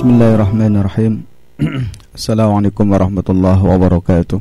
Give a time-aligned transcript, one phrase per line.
[0.00, 1.12] بسم الله الرحمن الرحيم
[2.16, 4.40] السلام عليكم ورحمة الله وبركاته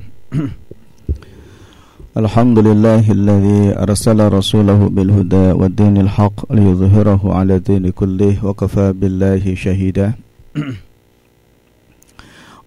[2.16, 10.08] الحمد لله الذي أرسل رسوله بالهدى والدين الحق ليظهره على دين كله وكفى بالله شهيدا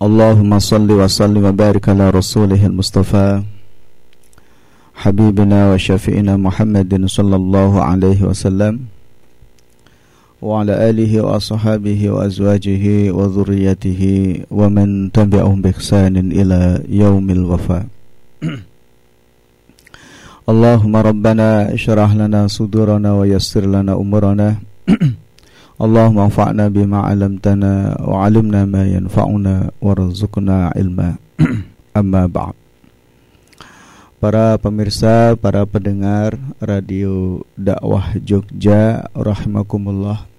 [0.05, 3.41] اللهم صل وسلم وبارك على رسوله المصطفى
[5.01, 8.75] حبيبنا وشفينا محمد صلى الله عليه وسلم
[10.43, 14.03] وعلى آله وأصحابه وأزواجه وذريته
[14.51, 17.87] ومن تبعهم بإحسان إلى يوم الوفاء.
[20.51, 24.49] اللهم ربنا اشرح لنا صدورنا ويسر لنا أمورنا.
[25.85, 31.09] اللهم انفعنا بما علمتنا وعلمنا ما ينفعنا وارزقنا علما.
[32.03, 32.55] أما بعد.
[34.23, 40.32] Para pemirsa, para pendengar Radio Dakwah Jogja rahimakumullah.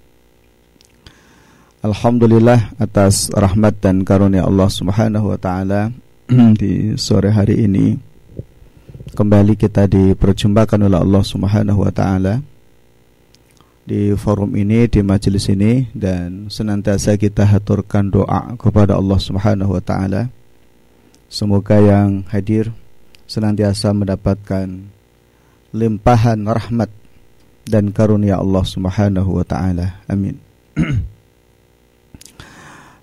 [1.84, 5.92] Alhamdulillah atas rahmat dan karunia Allah Subhanahu wa taala
[6.56, 8.00] di sore hari ini.
[9.12, 12.40] Kembali kita diperjumpakan oleh Allah Subhanahu wa taala
[13.84, 19.82] di forum ini di majelis ini dan senantiasa kita haturkan doa kepada Allah Subhanahu wa
[19.84, 20.32] taala.
[21.28, 22.72] Semoga yang hadir
[23.28, 24.88] senantiasa mendapatkan
[25.76, 26.88] limpahan rahmat
[27.68, 30.00] dan karunia Allah Subhanahu wa taala.
[30.08, 30.40] Amin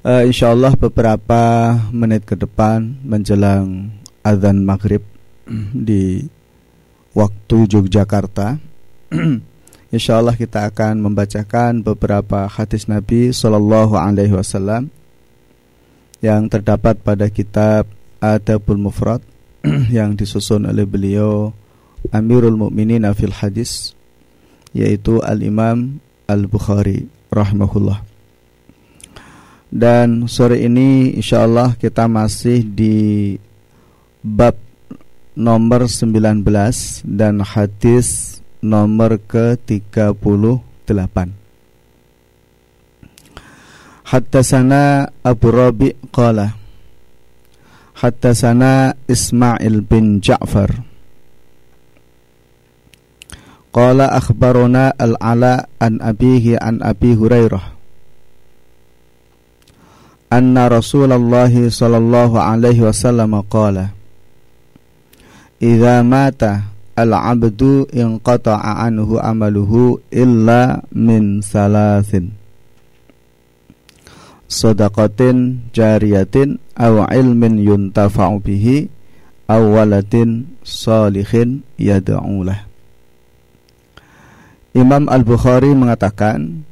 [0.05, 5.01] uh, insya Allah beberapa menit ke depan menjelang azan maghrib
[5.87, 6.25] di
[7.13, 8.57] waktu Yogyakarta.
[9.95, 14.87] insya Allah kita akan membacakan beberapa hadis Nabi Shallallahu Alaihi Wasallam
[16.23, 17.89] yang terdapat pada kitab
[18.21, 19.19] Adabul Mufrad
[19.91, 21.51] yang disusun oleh beliau
[22.09, 23.93] Amirul Mukminin Afil Hadis
[24.71, 28.10] yaitu Al Imam Al Bukhari rahimahullah.
[29.71, 33.39] Dan sore ini insya Allah kita masih di
[34.19, 34.59] bab
[35.31, 36.43] nomor 19
[37.07, 41.17] dan hadis nomor ke-38.
[44.11, 46.59] Hattasana Abu Rabi qala
[47.95, 50.83] Hattasana Ismail bin Ja'far
[53.71, 57.80] Qala akhbaruna al-ala an abihi an abi Hurairah
[60.31, 63.91] anna Rasulullah sallallahu alaihi wasallam qala
[65.61, 72.31] Idza mata al-'abdu inqata'a anhu amaluhu illa min salasin
[74.47, 78.87] Sadaqatin jariyatin aw ilmin yuntafa'u bihi
[79.51, 82.71] aw waladin salihin yad'ulah
[84.71, 86.63] Imam Al-Bukhari mengatakan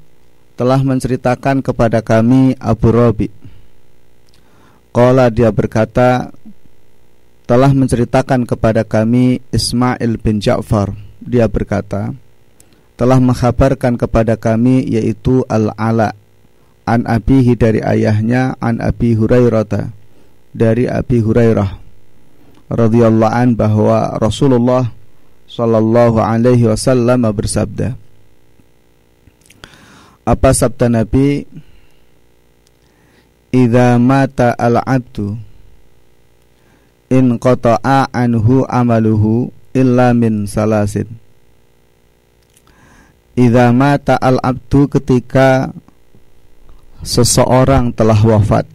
[0.60, 3.39] telah menceritakan kepada kami Abu Rabi
[4.90, 6.34] Qala dia berkata
[7.46, 10.94] telah menceritakan kepada kami Ismail bin Ja'far.
[11.22, 12.14] Dia berkata
[13.00, 16.12] telah menghabarkan kepada kami yaitu Al-Ala
[16.90, 19.94] an abihi dari ayahnya an Abi Hurairah
[20.52, 21.70] dari Abi Hurairah
[22.74, 24.90] radhiyallahu an bahwa Rasulullah
[25.46, 27.94] sallallahu alaihi wasallam bersabda
[30.26, 31.46] Apa sabda Nabi
[33.50, 35.34] Idza mata al-'abdu
[37.10, 41.10] in qata'a anhu amaluhu illa min salasin.
[43.34, 45.74] Idza mata al-'abdu ketika
[47.02, 48.70] seseorang telah wafat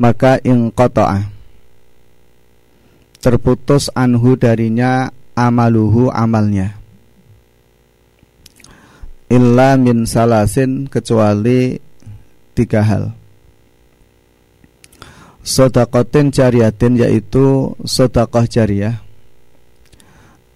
[0.00, 1.28] maka in qata'a
[3.20, 6.80] terputus anhu darinya amaluhu amalnya.
[9.30, 11.89] Illa min salasin kecuali
[12.54, 13.12] tiga hal.
[15.40, 19.00] Sodakotin jariyatin yaitu sodakoh jariyah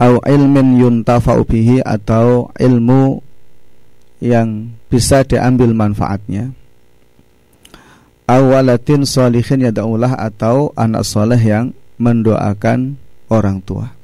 [0.04, 1.46] Au ilmin yuntafa'u
[1.86, 3.24] atau ilmu
[4.20, 6.52] yang bisa diambil manfaatnya.
[8.28, 13.00] Awalatin solihin yada'ulah atau anak soleh yang mendoakan
[13.32, 13.96] orang tua.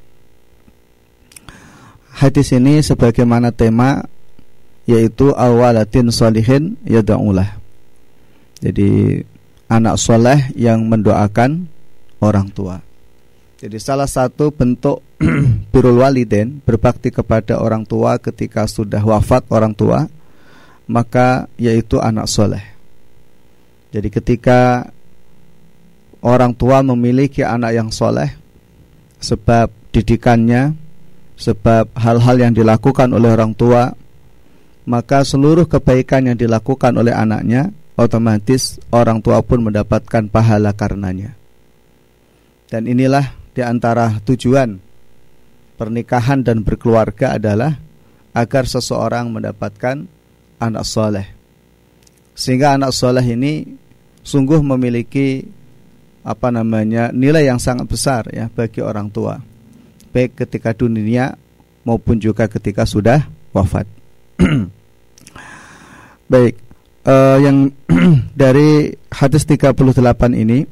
[2.17, 4.05] Hadis ini sebagaimana tema
[4.89, 7.60] yaitu awalatin solihin yada'ulah
[8.61, 9.25] jadi
[9.73, 11.65] anak soleh yang mendoakan
[12.21, 12.85] orang tua.
[13.61, 15.05] Jadi salah satu bentuk
[15.73, 20.09] birul waliden berbakti kepada orang tua ketika sudah wafat orang tua
[20.89, 22.65] maka yaitu anak soleh.
[23.93, 24.89] Jadi ketika
[26.25, 28.33] orang tua memiliki anak yang soleh
[29.21, 30.73] sebab didikannya,
[31.37, 33.93] sebab hal-hal yang dilakukan oleh orang tua
[34.89, 41.35] maka seluruh kebaikan yang dilakukan oleh anaknya otomatis orang tua pun mendapatkan pahala karenanya.
[42.71, 44.79] Dan inilah di antara tujuan
[45.75, 47.79] pernikahan dan berkeluarga adalah
[48.31, 50.07] agar seseorang mendapatkan
[50.63, 51.27] anak soleh.
[52.37, 53.67] Sehingga anak soleh ini
[54.23, 55.43] sungguh memiliki
[56.23, 59.41] apa namanya nilai yang sangat besar ya bagi orang tua
[60.11, 61.39] baik ketika dunia
[61.87, 63.87] maupun juga ketika sudah wafat.
[66.33, 66.55] baik,
[67.07, 67.73] uh, yang
[68.43, 69.77] dari hadis 38
[70.37, 70.67] ini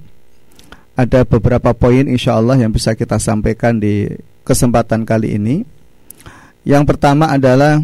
[0.98, 4.10] ada beberapa poin insya Allah yang bisa kita sampaikan di
[4.42, 5.62] kesempatan kali ini.
[6.66, 7.78] Yang pertama adalah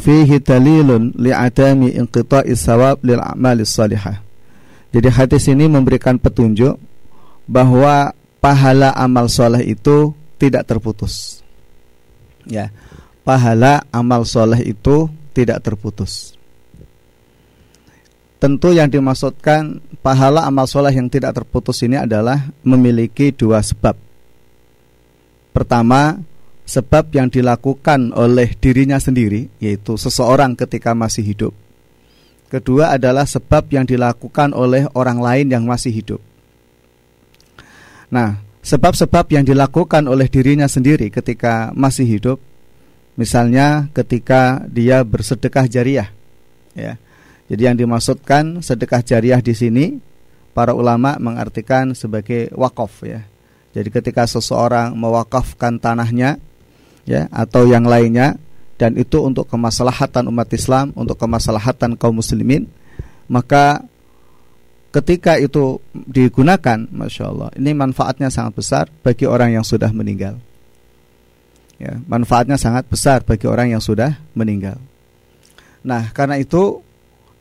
[0.00, 4.24] fihi dalilun li'adami inqita'i sawab lil a'malis salihah.
[4.90, 6.80] Jadi hadis ini memberikan petunjuk
[7.44, 11.44] bahwa pahala amal soleh itu tidak terputus.
[12.48, 12.72] Ya,
[13.22, 16.39] pahala amal soleh itu tidak terputus.
[18.40, 23.92] Tentu yang dimaksudkan pahala amal soleh yang tidak terputus ini adalah memiliki dua sebab.
[25.52, 26.16] Pertama,
[26.64, 31.52] sebab yang dilakukan oleh dirinya sendiri, yaitu seseorang ketika masih hidup.
[32.48, 36.24] Kedua adalah sebab yang dilakukan oleh orang lain yang masih hidup.
[38.08, 42.40] Nah, sebab-sebab yang dilakukan oleh dirinya sendiri ketika masih hidup,
[43.20, 46.08] misalnya ketika dia bersedekah jariah,
[46.72, 46.96] ya
[47.50, 49.98] jadi yang dimaksudkan sedekah jariah di sini
[50.54, 53.26] para ulama mengartikan sebagai wakaf ya.
[53.74, 56.38] Jadi ketika seseorang mewakafkan tanahnya
[57.02, 58.38] ya atau yang lainnya
[58.78, 62.70] dan itu untuk kemaslahatan umat Islam, untuk kemaslahatan kaum muslimin,
[63.26, 63.82] maka
[64.94, 70.38] ketika itu digunakan, masya Allah, ini manfaatnya sangat besar bagi orang yang sudah meninggal.
[71.76, 74.80] Ya, manfaatnya sangat besar bagi orang yang sudah meninggal.
[75.84, 76.80] Nah, karena itu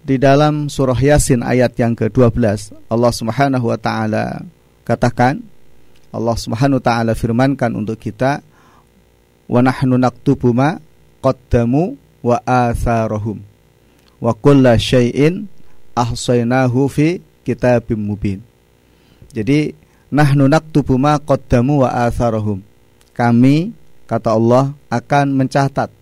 [0.09, 2.33] di dalam surah Yasin ayat yang ke-12
[2.89, 4.41] Allah Subhanahu wa taala
[4.81, 5.37] katakan
[6.09, 8.41] Allah Subhanahu wa taala firmankan untuk kita
[9.45, 10.81] wa nahnu naktubu ma
[11.21, 11.93] qaddamu
[12.25, 13.37] wa atharahum
[14.17, 15.45] wa kulla syai'in
[15.93, 18.41] ahsaynahu fi kitabim mubin.
[19.29, 19.77] Jadi
[20.09, 22.65] nahnu naktubu ma qaddamu wa atharahum.
[23.13, 23.77] Kami
[24.09, 25.93] kata Allah akan mencatat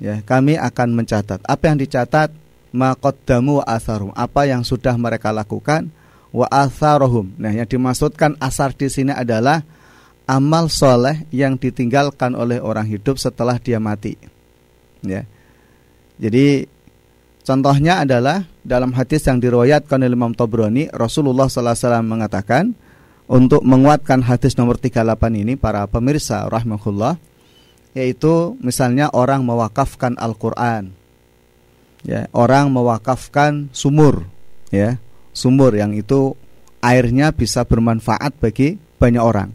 [0.00, 1.44] ya, kami akan mencatat.
[1.44, 2.43] Apa yang dicatat?
[2.74, 5.88] Maqaddamu wa atharum apa yang sudah mereka lakukan?
[6.34, 7.38] Wa atharohum.
[7.38, 9.62] Nah yang dimaksudkan asar di sini adalah
[10.26, 14.18] amal soleh yang ditinggalkan oleh orang hidup setelah dia mati.
[15.06, 15.22] Ya.
[16.18, 16.66] Jadi
[17.46, 22.74] contohnya adalah dalam hadis yang diriwayatkan oleh Imam Tabrani Rasulullah SAW mengatakan
[23.30, 25.06] untuk menguatkan hadis nomor 38
[25.38, 27.16] ini para pemirsa rahmatullah
[27.94, 31.03] yaitu misalnya orang mewakafkan Al-Qur'an
[32.04, 34.28] ya orang mewakafkan sumur
[34.68, 35.00] ya.
[35.34, 36.38] Sumur yang itu
[36.78, 39.50] airnya bisa bermanfaat bagi banyak orang.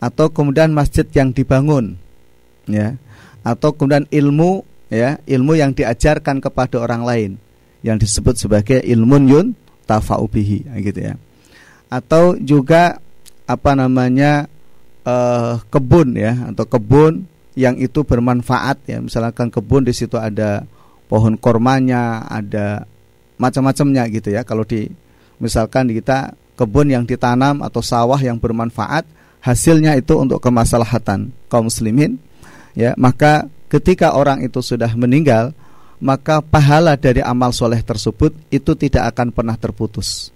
[0.00, 2.00] Atau kemudian masjid yang dibangun
[2.64, 2.96] ya.
[3.44, 7.30] Atau kemudian ilmu ya ilmu yang diajarkan kepada orang lain
[7.84, 9.46] yang disebut sebagai ilmu yun
[9.84, 11.14] tafaubihi gitu ya.
[11.92, 13.02] Atau juga
[13.44, 14.46] apa namanya
[15.02, 17.26] eh, kebun ya atau kebun
[17.58, 18.98] yang itu bermanfaat ya.
[19.02, 20.64] Misalkan kebun di situ ada
[21.10, 22.86] pohon kormanya, ada
[23.34, 24.46] macam-macamnya gitu ya.
[24.46, 24.86] Kalau di
[25.42, 29.02] misalkan kita kebun yang ditanam atau sawah yang bermanfaat,
[29.42, 32.14] hasilnya itu untuk kemaslahatan kaum muslimin,
[32.78, 35.50] ya maka ketika orang itu sudah meninggal,
[35.98, 40.30] maka pahala dari amal soleh tersebut itu tidak akan pernah terputus.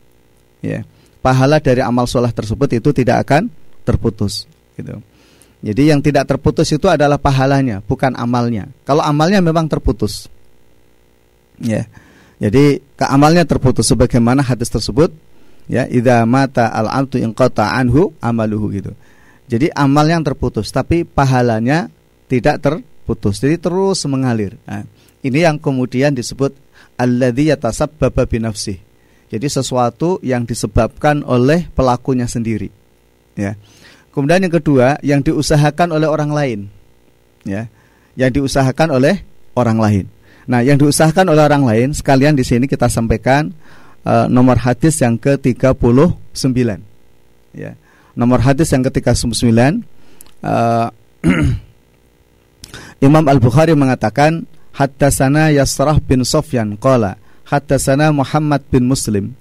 [0.64, 0.82] Ya,
[1.20, 3.52] pahala dari amal soleh tersebut itu tidak akan
[3.84, 4.48] terputus.
[4.74, 4.96] Gitu.
[5.64, 8.68] Jadi yang tidak terputus itu adalah pahalanya, bukan amalnya.
[8.84, 10.28] Kalau amalnya memang terputus,
[11.60, 11.86] Ya.
[12.42, 15.14] Jadi keamalnya terputus sebagaimana hadis tersebut
[15.70, 18.92] ya idza mata al abdu inqata anhu amaluhu gitu.
[19.44, 21.92] Jadi amal yang terputus tapi pahalanya
[22.26, 23.38] tidak terputus.
[23.38, 24.56] Jadi terus mengalir.
[24.64, 24.88] Nah,
[25.20, 26.56] ini yang kemudian disebut
[26.96, 28.76] alladzi yatasabbaba bi nafsi.
[29.28, 32.70] Jadi sesuatu yang disebabkan oleh pelakunya sendiri.
[33.34, 33.58] Ya.
[34.14, 36.60] Kemudian yang kedua yang diusahakan oleh orang lain.
[37.42, 37.66] Ya.
[38.14, 39.26] Yang diusahakan oleh
[39.58, 40.04] orang lain.
[40.44, 43.52] Nah, yang diusahakan oleh orang lain sekalian di sini kita sampaikan
[44.04, 46.60] uh, nomor hadis yang ke-39.
[47.56, 47.72] Ya.
[48.14, 49.82] Nomor hadis yang ke-39
[50.44, 50.88] uh,
[53.06, 59.38] Imam Al-Bukhari mengatakan Hattasana Yasrah bin Sofyan qala Hattasana Muhammad bin Muslim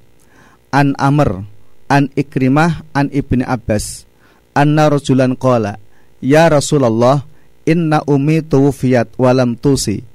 [0.73, 1.45] an Amr
[1.89, 4.05] an Ikrimah an Ibni Abbas
[4.57, 5.77] anna rajulan qala
[6.21, 7.25] ya Rasulullah
[7.65, 10.05] inna ummi tuwfiyat walam tusi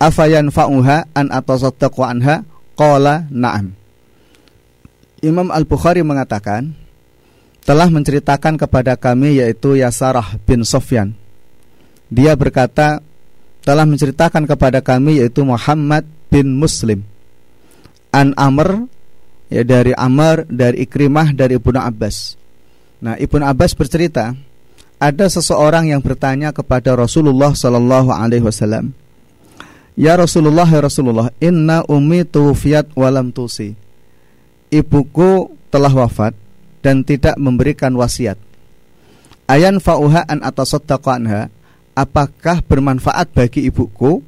[0.00, 2.44] afayan fa'uha an atasaddaqu anha?
[2.76, 3.72] Qala na'am.
[5.24, 6.76] Imam Al-Bukhari mengatakan
[7.64, 11.16] telah menceritakan kepada kami yaitu Yasarah bin Sofyan.
[12.12, 13.02] Dia berkata
[13.66, 17.02] telah menceritakan kepada kami yaitu Muhammad bin Muslim.
[18.14, 18.86] An Amr
[19.50, 22.38] ya dari Amr dari Ikrimah dari Ibnu Abbas.
[23.02, 24.30] Nah Ibnu Abbas bercerita
[24.96, 28.94] ada seseorang yang bertanya kepada Rasulullah Sallallahu Alaihi Wasallam
[29.96, 33.72] Ya Rasulullah ya Rasulullah Inna ummi tufiat walam tusi.
[34.68, 36.36] Ibuku telah wafat
[36.84, 38.36] Dan tidak memberikan wasiat.
[39.48, 41.48] Ayan fa'uha an anha
[41.96, 44.20] Apakah bermanfaat bagi ibuku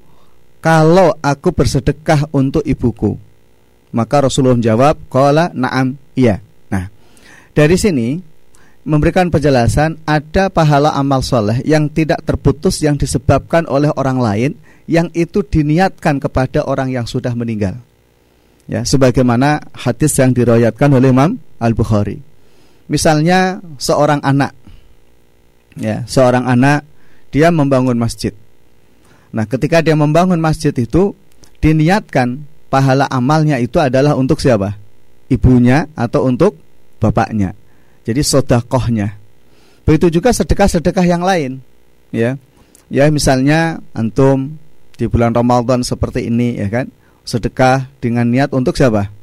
[0.65, 3.21] Kalau aku bersedekah untuk ibuku?
[3.93, 6.41] Maka Rasulullah menjawab Kala na'am iya.
[6.73, 6.89] Nah
[7.53, 8.17] dari sini
[8.89, 14.53] memberikan penjelasan ada pahala amal soleh yang tidak terputus yang disebabkan oleh orang lain
[14.89, 17.77] yang itu diniatkan kepada orang yang sudah meninggal.
[18.69, 22.21] Ya, sebagaimana hadis yang diriwayatkan oleh Imam Al-Bukhari.
[22.89, 24.57] Misalnya seorang anak
[25.77, 26.85] ya, seorang anak
[27.29, 28.33] dia membangun masjid.
[29.29, 31.13] Nah, ketika dia membangun masjid itu
[31.61, 34.77] diniatkan pahala amalnya itu adalah untuk siapa?
[35.29, 36.57] Ibunya atau untuk
[36.97, 37.53] bapaknya.
[38.09, 39.21] Jadi sodakohnya.
[39.85, 41.61] Begitu juga sedekah-sedekah yang lain.
[42.09, 42.41] Ya,
[42.89, 44.57] ya misalnya antum
[44.99, 46.91] di bulan Ramadan seperti ini ya kan?
[47.23, 49.15] Sedekah dengan niat untuk siapa?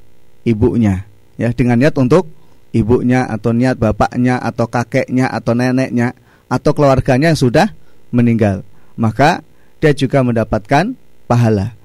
[0.47, 1.03] Ibunya.
[1.35, 2.31] Ya dengan niat untuk
[2.71, 6.15] ibunya atau niat bapaknya atau kakeknya atau neneknya
[6.47, 7.67] atau keluarganya yang sudah
[8.15, 8.63] meninggal.
[8.95, 9.43] Maka
[9.83, 10.95] dia juga mendapatkan
[11.27, 11.75] pahala.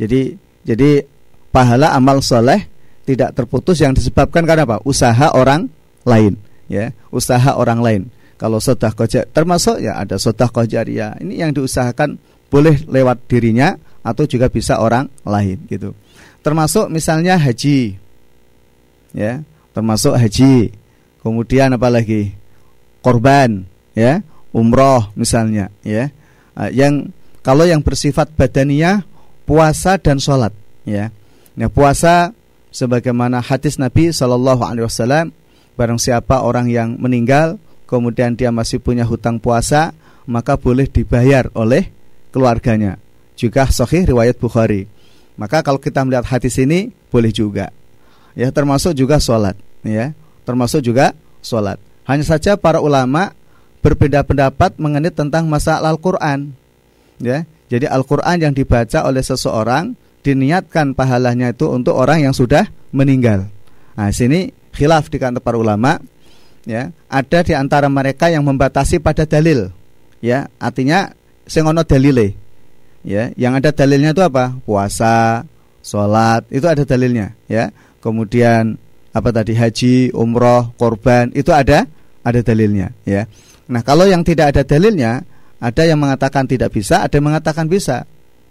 [0.00, 1.04] Jadi jadi
[1.52, 2.64] pahala amal soleh
[3.04, 4.80] tidak terputus yang disebabkan karena apa?
[4.88, 5.68] Usaha orang
[6.08, 6.40] lain
[6.72, 6.96] ya.
[7.12, 8.02] Usaha orang lain.
[8.40, 12.16] Kalau sedekah termasuk ya ada sedekah jariah ini yang diusahakan
[12.54, 13.74] boleh lewat dirinya
[14.06, 15.90] atau juga bisa orang lain gitu.
[16.46, 17.98] Termasuk misalnya haji.
[19.10, 19.42] Ya,
[19.74, 20.70] termasuk haji.
[21.18, 22.30] Kemudian apa lagi?
[23.02, 23.66] Korban,
[23.98, 24.22] ya,
[24.54, 26.14] umroh misalnya, ya.
[26.54, 27.10] Ah, yang
[27.42, 29.02] kalau yang bersifat badaniah
[29.42, 30.54] puasa dan sholat,
[30.86, 31.10] ya.
[31.58, 32.30] Nah, puasa
[32.70, 35.34] sebagaimana hadis Nabi Shallallahu Alaihi Wasallam,
[35.74, 37.58] barang siapa orang yang meninggal,
[37.90, 39.90] kemudian dia masih punya hutang puasa,
[40.28, 41.92] maka boleh dibayar oleh
[42.34, 42.98] keluarganya.
[43.38, 44.90] Juga sahih riwayat Bukhari.
[45.38, 47.70] Maka kalau kita melihat hadis ini boleh juga.
[48.34, 49.54] Ya, termasuk juga sholat,
[49.86, 50.10] ya.
[50.42, 51.78] Termasuk juga sholat.
[52.02, 53.30] Hanya saja para ulama
[53.78, 56.50] berbeda pendapat mengenai tentang masalah Al-Qur'an.
[57.22, 57.46] Ya.
[57.70, 59.94] Jadi Al-Qur'an yang dibaca oleh seseorang
[60.26, 63.46] diniatkan pahalanya itu untuk orang yang sudah meninggal.
[63.94, 66.02] Nah, sini khilaf di kantor para ulama
[66.66, 69.70] ya ada di antara mereka yang membatasi pada dalil
[70.18, 71.14] ya artinya
[71.46, 72.36] sing ono dalile.
[73.04, 74.56] Ya, yang ada dalilnya itu apa?
[74.64, 75.44] Puasa,
[75.84, 77.68] sholat, itu ada dalilnya, ya.
[78.00, 78.80] Kemudian
[79.12, 81.84] apa tadi haji, umroh, korban, itu ada
[82.24, 83.28] ada dalilnya, ya.
[83.68, 85.20] Nah, kalau yang tidak ada dalilnya,
[85.60, 88.08] ada yang mengatakan tidak bisa, ada yang mengatakan bisa.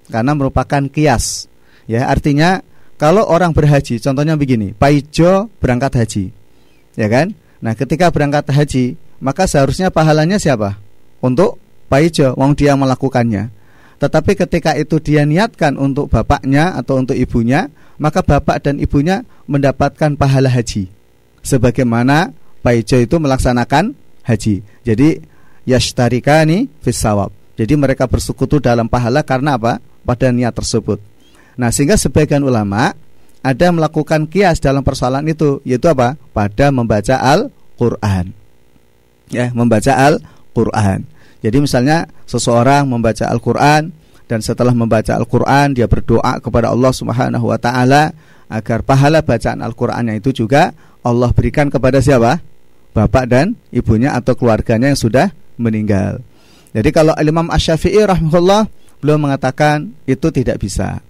[0.09, 1.49] Karena merupakan kias.
[1.89, 2.61] Ya, artinya
[2.99, 6.25] kalau orang berhaji, contohnya begini, Paijo berangkat haji.
[6.93, 7.33] Ya kan?
[7.63, 10.77] Nah, ketika berangkat haji, maka seharusnya pahalanya siapa?
[11.23, 11.62] Untuk
[11.93, 13.53] Paijo, wong dia melakukannya.
[14.01, 17.69] Tetapi ketika itu dia niatkan untuk bapaknya atau untuk ibunya,
[18.01, 20.89] maka bapak dan ibunya mendapatkan pahala haji.
[21.45, 22.33] Sebagaimana
[22.65, 23.93] Paijo itu melaksanakan
[24.25, 24.65] haji.
[24.81, 25.21] Jadi
[25.69, 27.29] yashtarikani fisawab.
[27.53, 29.77] Jadi mereka bersekutu dalam pahala karena apa?
[30.01, 30.97] Pada niat tersebut.
[31.53, 32.97] Nah, sehingga sebagian ulama
[33.45, 36.17] ada melakukan kias dalam persoalan itu, yaitu apa?
[36.33, 38.33] Pada membaca Al-Qur'an.
[39.29, 41.12] Ya, membaca Al-Qur'an.
[41.43, 43.91] Jadi misalnya seseorang membaca Al-Qur'an
[44.31, 48.15] dan setelah membaca Al-Qur'an dia berdoa kepada Allah Subhanahu wa taala
[48.47, 50.71] agar pahala bacaan Al-Qur'annya itu juga
[51.03, 52.39] Allah berikan kepada siapa?
[52.95, 56.23] Bapak dan ibunya atau keluarganya yang sudah meninggal.
[56.71, 58.69] Jadi kalau Imam Asy-Syafi'i rahimahullah
[59.03, 61.03] beliau mengatakan itu tidak bisa.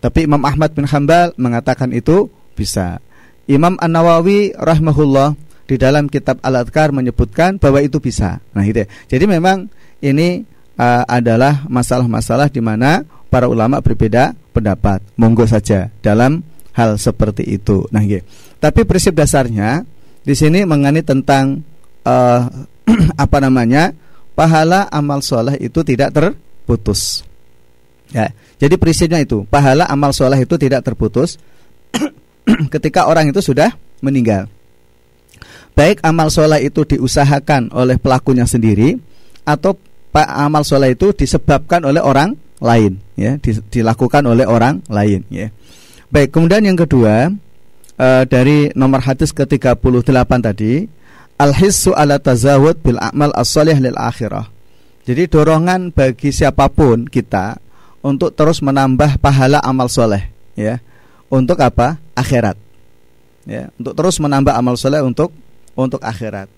[0.00, 3.04] Tapi Imam Ahmad bin Hambal mengatakan itu bisa.
[3.44, 8.40] Imam An-Nawawi rahimahullah di dalam kitab Al-Adhkar menyebutkan bahwa itu bisa.
[8.52, 8.84] Nah, itu.
[8.84, 8.88] Ya.
[9.08, 9.68] Jadi memang
[10.04, 10.44] ini
[10.76, 15.00] uh, adalah masalah-masalah di mana para ulama berbeda pendapat.
[15.16, 16.44] Monggo saja dalam
[16.76, 17.88] hal seperti itu.
[17.88, 18.24] Nah, gitu.
[18.60, 19.84] Tapi prinsip dasarnya
[20.24, 21.60] di sini mengenai tentang
[22.04, 22.42] uh,
[23.24, 23.92] apa namanya?
[24.34, 27.22] pahala amal soleh itu tidak terputus.
[28.10, 28.30] Ya,
[28.60, 31.40] jadi prinsipnya itu pahala amal soleh itu tidak terputus
[32.74, 34.46] ketika orang itu sudah meninggal
[35.74, 38.98] baik amal soleh itu diusahakan oleh pelakunya sendiri
[39.42, 39.76] atau
[40.14, 45.50] amal soleh itu disebabkan oleh orang lain ya dilakukan oleh orang lain ya.
[46.14, 47.34] Baik kemudian yang kedua
[47.98, 50.86] uh, dari nomor hadis ke-38 tadi
[51.42, 54.46] al-hissu ala tazawud bil amal as-salih lil akhirah.
[55.04, 57.58] Jadi dorongan bagi siapa pun kita
[58.00, 60.78] untuk terus menambah pahala amal soleh ya
[61.28, 61.98] untuk apa?
[62.14, 62.54] Akhirat
[63.44, 65.34] ya untuk terus menambah amal soleh untuk
[65.76, 66.48] untuk akhirat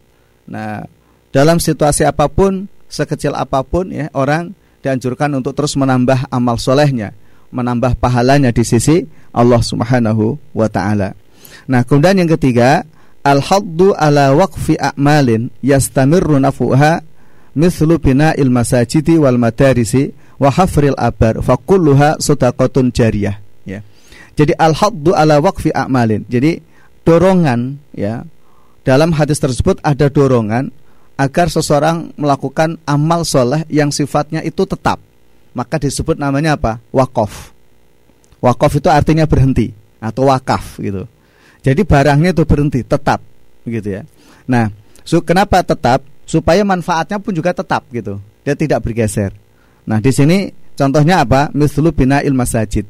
[0.46, 0.87] nah
[1.35, 4.54] dalam situasi apa pun sekecil apa pun ya orang
[4.87, 7.11] dianjurkan untuk terus menambah amal solehnya,
[7.50, 9.02] menambah pahalanya di sisi
[9.35, 11.18] Allah Subhanahu wa taala.
[11.66, 12.87] Nah, kemudian yang ketiga,
[13.26, 17.02] al-haddu ala waqfi a'malin yastamirru nafuha
[17.58, 23.82] mithlu bina'il masajidi wal madarisi wa hafril abar fa kulluha sadaqatun jariyah ya.
[24.38, 26.23] Jadi al-haddu ala waqfi a'malin.
[26.30, 26.62] Jadi
[27.02, 28.23] dorongan ya.
[28.86, 30.70] Dalam hadis tersebut ada dorongan
[31.18, 35.02] agar seseorang melakukan amal soleh yang sifatnya itu tetap.
[35.58, 36.78] Maka disebut namanya apa?
[36.94, 37.50] Wakaf.
[38.38, 41.02] Wakaf itu artinya berhenti atau wakaf gitu.
[41.66, 43.18] Jadi barangnya itu berhenti tetap
[43.66, 44.06] gitu ya.
[44.46, 44.70] Nah
[45.02, 46.06] su kenapa tetap?
[46.26, 48.22] Supaya manfaatnya pun juga tetap gitu.
[48.46, 49.34] Dia tidak bergeser.
[49.82, 51.50] Nah di sini contohnya apa?
[51.50, 52.86] Mislu bina il masajid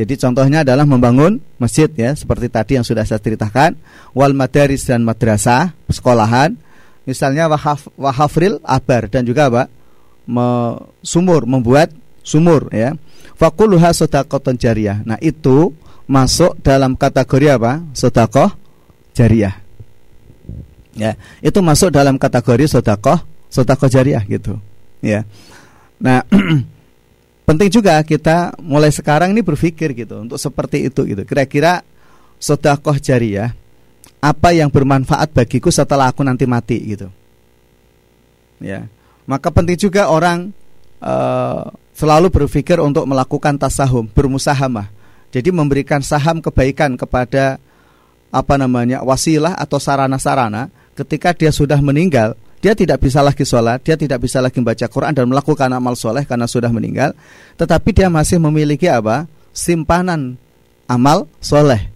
[0.00, 3.76] jadi contohnya adalah membangun masjid ya seperti tadi yang sudah saya ceritakan.
[4.16, 6.56] Wal madaris dan madrasah sekolahan.
[7.04, 9.68] Misalnya wahaf, wahafril abar dan juga apa?
[10.24, 11.92] Me, sumur membuat
[12.24, 12.96] sumur ya.
[13.36, 15.76] Fakuluha sodakoton jariah nah itu
[16.08, 17.84] masuk dalam kategori apa?
[17.92, 18.56] Sodakoh
[19.12, 19.60] jariah
[20.96, 21.14] ya
[21.44, 23.20] itu masuk dalam kategori sodakoh
[23.52, 24.56] sodakoh jariah gitu.
[25.04, 25.28] Ya.
[26.00, 26.24] Nah
[27.44, 31.82] penting juga kita mulai sekarang ini berpikir gitu untuk seperti itu gitu kira-kira
[32.40, 33.52] sodakoh jariah
[34.20, 37.08] apa yang bermanfaat bagiku setelah aku nanti mati gitu.
[38.60, 38.86] Ya.
[39.24, 40.52] Maka penting juga orang
[41.00, 44.92] uh, selalu berpikir untuk melakukan tasahum, bermusahamah.
[45.32, 47.56] Jadi memberikan saham kebaikan kepada
[48.30, 53.96] apa namanya wasilah atau sarana-sarana ketika dia sudah meninggal dia tidak bisa lagi sholat, dia
[53.96, 57.16] tidak bisa lagi membaca Quran dan melakukan amal soleh karena sudah meninggal,
[57.56, 59.24] tetapi dia masih memiliki apa?
[59.50, 60.38] simpanan
[60.86, 61.90] amal soleh.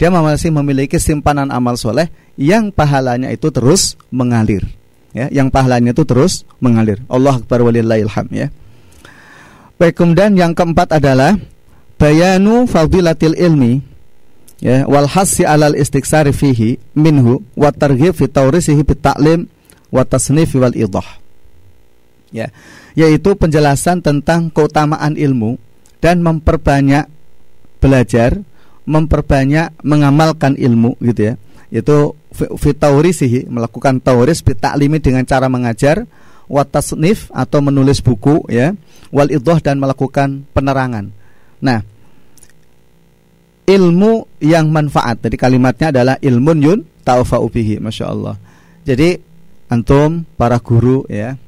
[0.00, 2.08] Dia masih memiliki simpanan amal soleh
[2.40, 4.64] yang pahalanya itu terus mengalir.
[5.12, 7.02] Ya yang pahalanya itu terus mengalir.
[7.10, 8.48] Allah akbar walillahilham ya.
[9.76, 11.36] Baik kemudian yang keempat adalah
[12.00, 13.84] bayanu fadilatil ilmi
[14.60, 18.80] ya wal hassi alal istiksari fihi minhu wa targhib fi tawrisihi
[19.90, 21.06] wa tasnifi wal idah.
[22.30, 22.54] Ya.
[22.94, 25.58] Yaitu penjelasan tentang keutamaan ilmu
[26.02, 27.06] dan memperbanyak
[27.78, 28.38] belajar
[28.86, 31.34] memperbanyak mengamalkan ilmu gitu ya.
[31.70, 36.06] Itu fitaurisihi melakukan tauris bitaklimi dengan cara mengajar
[36.50, 38.74] watasnif atau menulis buku ya
[39.14, 41.14] wal idoh dan melakukan penerangan.
[41.62, 41.78] Nah
[43.70, 45.22] ilmu yang manfaat.
[45.22, 48.34] Jadi kalimatnya adalah ilmun yun taufaubihi masya Allah.
[48.82, 49.29] Jadi
[49.70, 51.38] antum para guru ya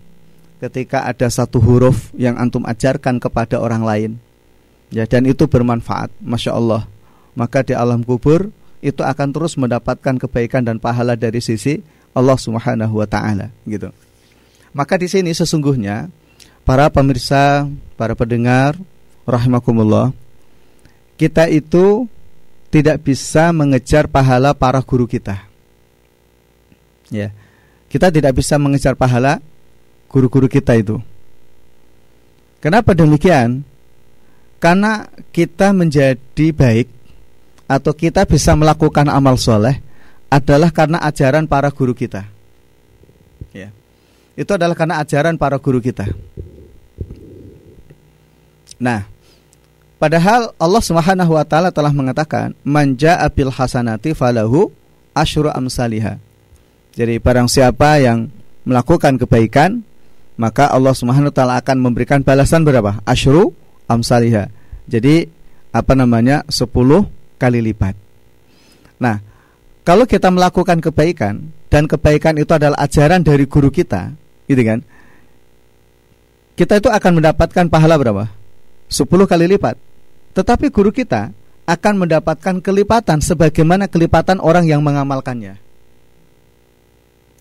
[0.63, 4.11] ketika ada satu huruf yang antum ajarkan kepada orang lain
[4.95, 6.87] ya dan itu bermanfaat masya Allah
[7.35, 11.83] maka di alam kubur itu akan terus mendapatkan kebaikan dan pahala dari sisi
[12.13, 13.89] Allah Subhanahu wa taala gitu.
[14.75, 16.09] Maka di sini sesungguhnya
[16.67, 18.77] para pemirsa, para pendengar
[19.25, 20.11] rahimakumullah,
[21.17, 22.11] kita itu
[22.73, 25.45] tidak bisa mengejar pahala para guru kita.
[27.13, 27.31] Ya.
[27.93, 29.37] Kita tidak bisa mengejar pahala
[30.09, 30.97] guru-guru kita itu.
[32.65, 33.61] Kenapa demikian?
[34.57, 36.89] Karena kita menjadi baik
[37.69, 39.77] atau kita bisa melakukan amal soleh
[40.33, 42.25] adalah karena ajaran para guru kita.
[43.53, 43.69] Ya.
[44.41, 46.09] Itu adalah karena ajaran para guru kita.
[48.81, 49.05] Nah,
[50.01, 54.73] padahal Allah Subhanahu wa taala telah mengatakan, "Manja abil hasanati falahu
[55.13, 56.32] asyru amsaliha."
[56.93, 58.29] Jadi barang siapa yang
[58.69, 59.81] melakukan kebaikan,
[60.37, 60.93] maka Allah
[61.33, 63.01] taala akan memberikan balasan berapa?
[63.09, 63.57] Asyru
[63.89, 64.53] amsaliha.
[64.89, 65.29] Jadi
[65.73, 66.45] apa namanya?
[66.53, 66.69] 10
[67.41, 67.97] kali lipat.
[69.01, 69.25] Nah,
[69.83, 74.13] kalau kita melakukan kebaikan dan kebaikan itu adalah ajaran dari guru kita,
[74.47, 74.85] gitu kan?
[76.53, 78.29] Kita itu akan mendapatkan pahala berapa?
[78.93, 79.81] 10 kali lipat.
[80.37, 81.33] Tetapi guru kita
[81.65, 85.57] akan mendapatkan kelipatan sebagaimana kelipatan orang yang mengamalkannya.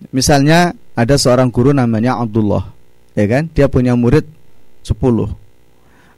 [0.10, 2.74] Misalnya ada seorang guru namanya Abdullah,
[3.14, 3.46] ya kan?
[3.54, 4.26] Dia punya murid
[4.82, 4.98] 10.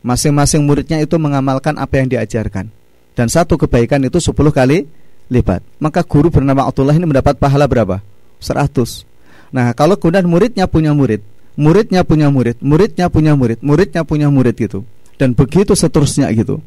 [0.03, 2.71] Masing-masing muridnya itu mengamalkan apa yang diajarkan
[3.13, 4.89] dan satu kebaikan itu 10 kali
[5.29, 5.61] lipat.
[5.79, 8.01] Maka guru bernama Abdullah ini mendapat pahala berapa?
[8.41, 9.05] 100.
[9.53, 11.21] Nah, kalau kemudian muridnya punya murid,
[11.53, 14.81] muridnya punya murid, muridnya punya murid, muridnya punya murid gitu.
[15.15, 16.59] Dan begitu seterusnya gitu.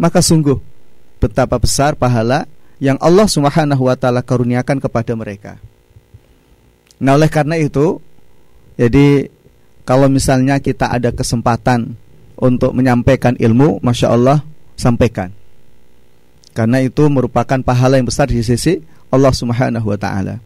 [0.00, 0.56] Maka sungguh
[1.20, 2.48] betapa besar pahala
[2.80, 5.60] yang Allah Subhanahu wa taala karuniakan kepada mereka.
[7.00, 7.98] Nah, oleh karena itu
[8.76, 9.28] jadi
[9.88, 11.96] kalau misalnya kita ada kesempatan
[12.40, 14.44] untuk menyampaikan ilmu, masya Allah
[14.76, 15.32] sampaikan.
[16.56, 18.80] Karena itu merupakan pahala yang besar di sisi
[19.12, 20.40] Allah Subhanahu wa taala.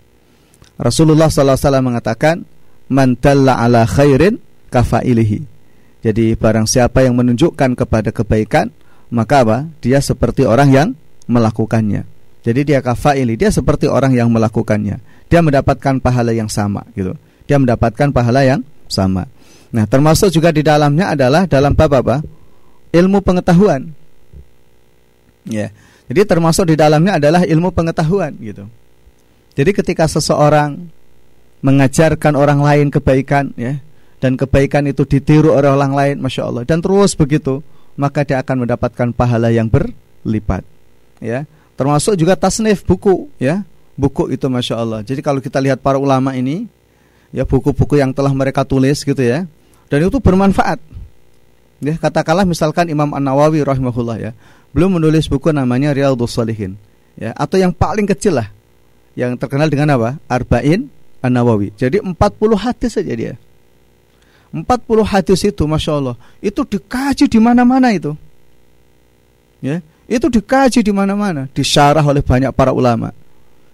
[0.74, 2.42] Rasulullah wasallam mengatakan,
[2.90, 4.42] "Man ala khairin
[4.74, 5.46] kafailihi."
[6.04, 8.68] Jadi barang siapa yang menunjukkan kepada kebaikan,
[9.08, 9.58] maka apa?
[9.80, 10.88] Dia seperti orang yang
[11.24, 12.04] melakukannya.
[12.44, 15.00] Jadi dia kafaili, dia seperti orang yang melakukannya.
[15.34, 17.18] Dia mendapatkan pahala yang sama gitu.
[17.50, 19.26] Dia mendapatkan pahala yang sama.
[19.74, 22.22] Nah, termasuk juga di dalamnya adalah dalam bab apa?
[22.94, 23.90] Ilmu pengetahuan.
[25.50, 25.74] Ya.
[26.06, 28.70] Jadi termasuk di dalamnya adalah ilmu pengetahuan gitu.
[29.58, 30.86] Jadi ketika seseorang
[31.66, 33.82] mengajarkan orang lain kebaikan ya
[34.22, 37.64] dan kebaikan itu ditiru oleh orang lain, masya Allah dan terus begitu
[37.98, 40.60] maka dia akan mendapatkan pahala yang berlipat
[41.24, 41.48] ya
[41.80, 43.64] termasuk juga tasnif buku ya
[43.94, 45.00] buku itu masya Allah.
[45.02, 46.66] Jadi kalau kita lihat para ulama ini
[47.34, 49.46] ya buku-buku yang telah mereka tulis gitu ya
[49.90, 50.78] dan itu bermanfaat.
[51.82, 54.30] Ya katakanlah misalkan Imam An Nawawi rahimahullah ya
[54.74, 56.78] belum menulis buku namanya Riyadhus Shalihin
[57.18, 58.48] ya atau yang paling kecil lah
[59.14, 60.18] yang terkenal dengan apa?
[60.26, 60.90] Arba'in
[61.22, 62.14] An Nawawi jadi 40
[62.58, 63.34] hadis saja dia.
[64.54, 64.62] 40
[65.02, 68.14] hadis itu masya Allah itu dikaji di mana-mana itu.
[69.58, 73.16] Ya itu dikaji di mana-mana disyarah oleh banyak para ulama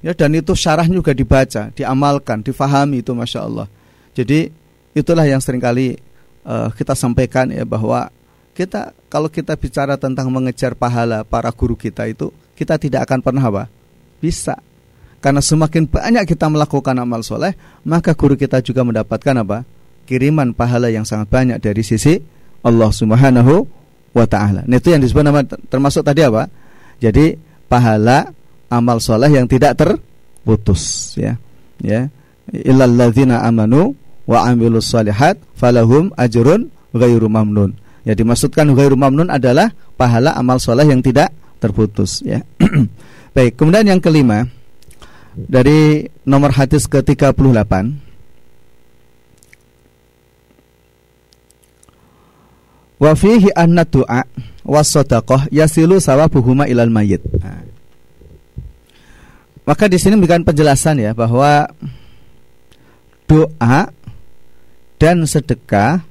[0.01, 3.67] ya dan itu syarah juga dibaca diamalkan difahami itu masya Allah
[4.17, 4.51] jadi
[4.97, 5.97] itulah yang sering kali
[6.45, 8.11] uh, kita sampaikan ya bahwa
[8.55, 13.45] kita kalau kita bicara tentang mengejar pahala para guru kita itu kita tidak akan pernah
[13.49, 13.73] apa?
[14.21, 14.61] Bisa.
[15.25, 17.57] Karena semakin banyak kita melakukan amal soleh,
[17.89, 19.65] maka guru kita juga mendapatkan apa?
[20.05, 22.21] Kiriman pahala yang sangat banyak dari sisi
[22.61, 23.65] Allah Subhanahu
[24.13, 24.65] wa taala.
[24.69, 26.53] Nah, itu yang disebut nama termasuk tadi apa?
[27.01, 28.29] Jadi pahala
[28.71, 31.37] amal soleh yang tidak terputus ya.
[31.83, 32.09] Ya.
[32.51, 32.97] Illal
[33.43, 37.75] amanu wa amilus solihat falahum ajrun ghairu mamnun.
[38.07, 42.41] Ya dimaksudkan ghairu mamnun adalah pahala amal soleh yang tidak terputus ya.
[43.37, 44.49] Baik, kemudian yang kelima
[45.35, 47.75] dari nomor hadis ke-38
[53.01, 54.29] Wa fihi anna du'a
[54.61, 57.25] was sadaqah yasilu sawabuhuma ilal mayyit.
[57.41, 57.70] Nah.
[59.69, 61.69] Maka di sini memberikan penjelasan ya bahwa
[63.29, 63.93] doa
[65.01, 66.03] dan sedekah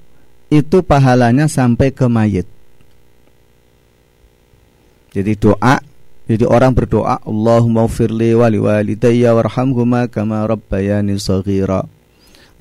[0.50, 2.48] itu pahalanya sampai ke mayit.
[5.10, 5.82] Jadi doa,
[6.30, 11.90] jadi orang berdoa, Allahumma firli wali walidayya warhamhuma kama rabbayani saghira.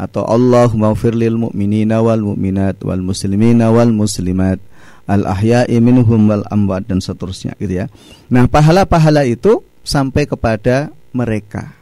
[0.00, 4.62] Atau Allahumma firlil mu'minina wal mu'minat wal muslimina wal muslimat
[5.10, 7.86] al ahya'i minhum wal amwat dan seterusnya gitu ya.
[8.32, 11.72] Nah, pahala-pahala itu sampai kepada mereka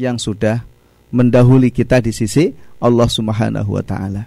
[0.00, 0.64] yang sudah
[1.12, 4.24] mendahului kita di sisi Allah Subhanahu wa taala.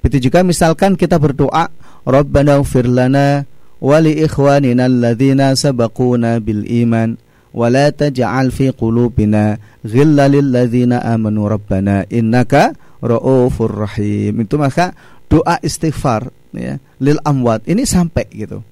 [0.00, 1.68] Begitu juga misalkan kita berdoa,
[2.08, 3.44] Rabbana ighfir lana
[3.78, 7.20] wa li ikhwanina alladhina sabaquna bil iman
[7.52, 12.72] wa la taj'al fi qulubina ghilla lil ladzina amanu rabbana innaka
[13.04, 14.42] raufur rahim.
[14.42, 14.96] Itu maka
[15.28, 18.64] doa istighfar ya lil amwat ini sampai gitu.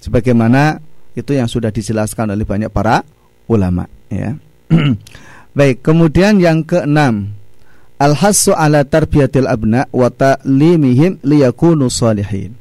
[0.00, 0.80] Sebagaimana
[1.14, 3.02] itu yang sudah dijelaskan oleh banyak para
[3.50, 4.38] ulama ya.
[5.58, 7.40] Baik, kemudian yang keenam
[8.00, 12.56] Al-hassu ala tarbiyatil abna wa ta'limihim liyakunu salihin.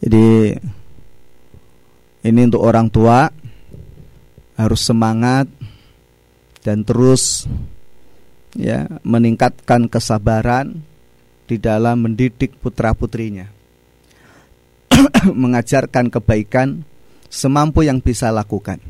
[0.00, 0.56] Jadi
[2.24, 3.28] ini untuk orang tua
[4.56, 5.52] harus semangat
[6.64, 7.44] dan terus
[8.56, 10.80] ya meningkatkan kesabaran
[11.44, 13.59] di dalam mendidik putra-putrinya.
[15.42, 16.82] Mengajarkan kebaikan
[17.30, 18.82] semampu yang bisa lakukan.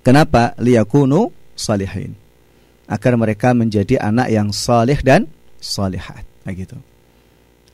[0.00, 0.56] Kenapa?
[0.56, 2.16] Liyakunu salihin
[2.90, 5.30] agar mereka menjadi anak yang soleh dan
[5.62, 6.26] solehat.
[6.42, 6.74] Nah, gitu.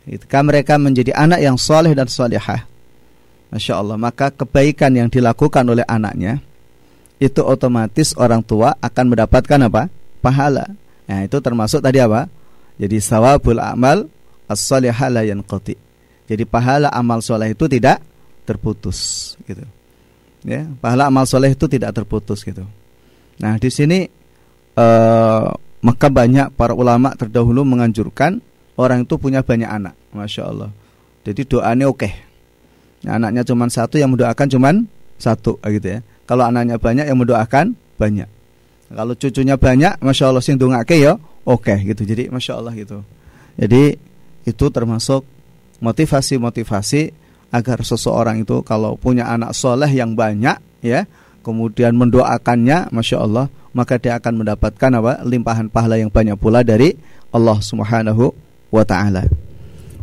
[0.05, 2.69] Ketika mereka menjadi anak yang soleh dan solehah,
[3.49, 6.39] masya Allah, maka kebaikan yang dilakukan oleh anaknya
[7.17, 9.89] itu otomatis orang tua akan mendapatkan apa?
[10.21, 10.69] Pahala.
[11.09, 12.29] Nah, itu termasuk tadi apa?
[12.77, 14.13] Jadi sawabul amal
[14.53, 15.86] as-salihah la yanqati.
[16.27, 18.03] Jadi pahala amal soleh itu tidak
[18.47, 19.63] terputus gitu.
[20.47, 22.63] Ya, pahala amal soleh itu tidak terputus gitu.
[23.43, 24.07] Nah, di sini
[24.79, 25.51] uh,
[25.83, 28.43] maka banyak para ulama terdahulu menganjurkan
[28.79, 30.71] orang itu punya banyak anak, masya Allah.
[31.27, 31.99] Jadi doanya oke.
[32.07, 32.13] Okay.
[33.07, 34.71] Nah, anaknya cuma satu yang mendoakan cuma
[35.19, 36.01] satu, gitu ya.
[36.27, 38.27] Kalau anaknya banyak yang mendoakan banyak.
[38.87, 42.03] Kalau cucunya banyak, masya Allah sing dongake ya oke okay, gitu.
[42.07, 43.03] Jadi masya Allah gitu.
[43.59, 43.99] Jadi
[44.47, 45.27] itu termasuk
[45.81, 47.03] motivasi-motivasi
[47.53, 51.07] agar seseorang itu kalau punya anak soleh yang banyak ya
[51.47, 56.97] kemudian mendoakannya masya Allah maka dia akan mendapatkan apa limpahan pahala yang banyak pula dari
[57.29, 58.33] Allah Subhanahu
[58.73, 59.29] wa taala.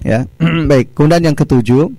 [0.06, 0.30] Ya.
[0.70, 1.90] Baik, kemudian yang ketujuh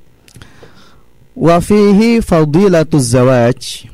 [1.34, 3.90] wa fihi fadilatuz zawaj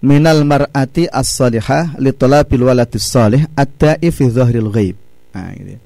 [0.00, 4.96] minal mar'ati as-salihah li talabil waladis salih at-ta'i fi dhahril ghaib.
[5.36, 5.85] Nah, gitu.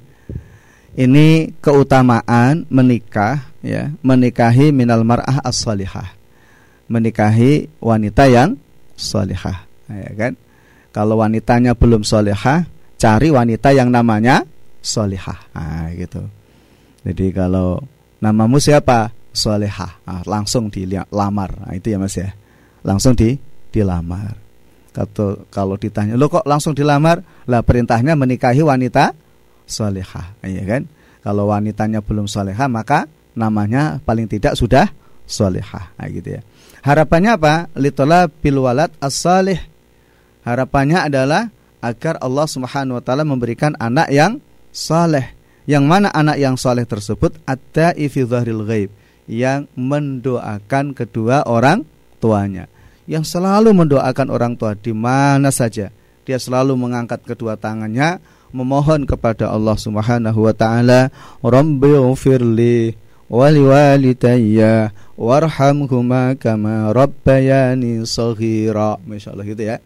[0.98, 6.18] Ini keutamaan menikah ya, menikahi minal mar'ah as-salihah.
[6.90, 8.58] Menikahi wanita yang
[8.98, 10.32] salihah, ya kan?
[10.90, 12.66] Kalau wanitanya belum solehah,
[12.98, 14.42] cari wanita yang namanya
[14.82, 15.38] solehah.
[15.54, 16.26] Nah, gitu.
[17.06, 17.78] Jadi kalau
[18.18, 19.14] namamu siapa?
[19.30, 20.02] Solehah.
[20.02, 21.54] Nah, langsung dilamar.
[21.62, 22.34] Nah, itu ya Mas ya.
[22.82, 23.38] Langsung di
[23.70, 24.34] dilamar.
[24.90, 29.14] Kalau kalau ditanya, "Lo kok langsung dilamar?" Lah perintahnya menikahi wanita
[29.70, 30.90] solehah, iya kan?
[31.22, 33.06] Kalau wanitanya belum solehah, maka
[33.38, 34.90] namanya paling tidak sudah
[35.24, 36.42] solehah, nah, gitu ya.
[36.82, 37.54] Harapannya apa?
[37.76, 39.70] Litola pilwalat as-salih
[40.40, 41.52] Harapannya adalah
[41.84, 44.40] agar Allah Subhanahu wa taala memberikan anak yang
[44.72, 45.36] saleh.
[45.68, 48.90] Yang mana anak yang saleh tersebut ada fi ghaib
[49.30, 51.84] yang mendoakan kedua orang
[52.18, 52.66] tuanya.
[53.04, 55.92] Yang selalu mendoakan orang tua di mana saja.
[56.24, 58.18] Dia selalu mengangkat kedua tangannya
[58.50, 61.10] memohon kepada Allah Subhanahu wa taala,
[61.42, 62.94] "Rabbighfirli
[63.30, 69.78] wali walidayya warhamhuma kama rabbayani shaghira." Masyaallah gitu ya.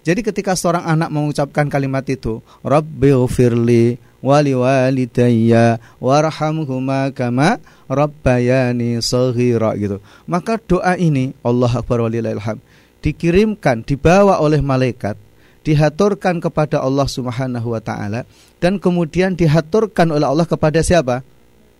[0.00, 10.00] Jadi ketika seorang anak mengucapkan kalimat itu, Rabbighfirli wali walidayya warhamhuma kama rabbayani shaghira gitu.
[10.28, 12.60] Maka doa ini Allah akbar walillahilham
[13.00, 15.16] dikirimkan dibawa oleh malaikat
[15.60, 18.24] dihaturkan kepada Allah Subhanahu wa taala
[18.58, 21.20] dan kemudian dihaturkan oleh Allah kepada siapa?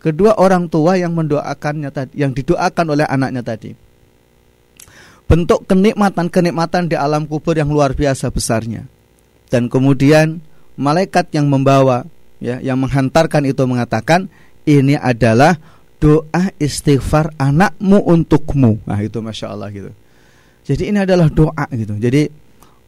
[0.00, 3.90] Kedua orang tua yang mendoakannya tadi, yang didoakan oleh anaknya tadi
[5.30, 8.90] bentuk kenikmatan-kenikmatan di alam kubur yang luar biasa besarnya.
[9.46, 10.42] Dan kemudian
[10.74, 12.02] malaikat yang membawa
[12.42, 14.26] ya yang menghantarkan itu mengatakan
[14.66, 15.54] ini adalah
[16.02, 18.82] doa istighfar anakmu untukmu.
[18.82, 19.94] Nah, itu Masya Allah gitu.
[20.66, 21.94] Jadi ini adalah doa gitu.
[21.94, 22.26] Jadi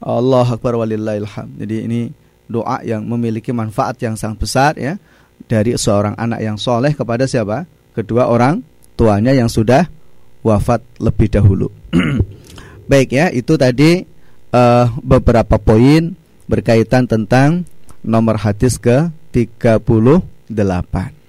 [0.02, 1.48] Allah Akbar walillahilham.
[1.62, 2.00] Jadi ini
[2.50, 4.98] doa yang memiliki manfaat yang sangat besar ya
[5.46, 7.64] dari seorang anak yang soleh kepada siapa?
[7.94, 8.60] Kedua orang
[8.98, 9.86] tuanya yang sudah
[10.42, 11.70] wafat lebih dahulu.
[12.90, 14.02] Baik ya, itu tadi
[14.52, 16.18] uh, beberapa poin
[16.50, 17.64] berkaitan tentang
[18.02, 21.21] nomor hadis ke 38.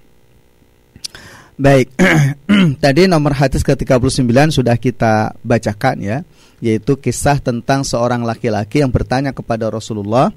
[1.54, 1.94] Baik,
[2.84, 6.18] tadi nomor hadis ke-39 sudah kita bacakan ya,
[6.58, 10.34] yaitu kisah tentang seorang laki-laki yang bertanya kepada Rasulullah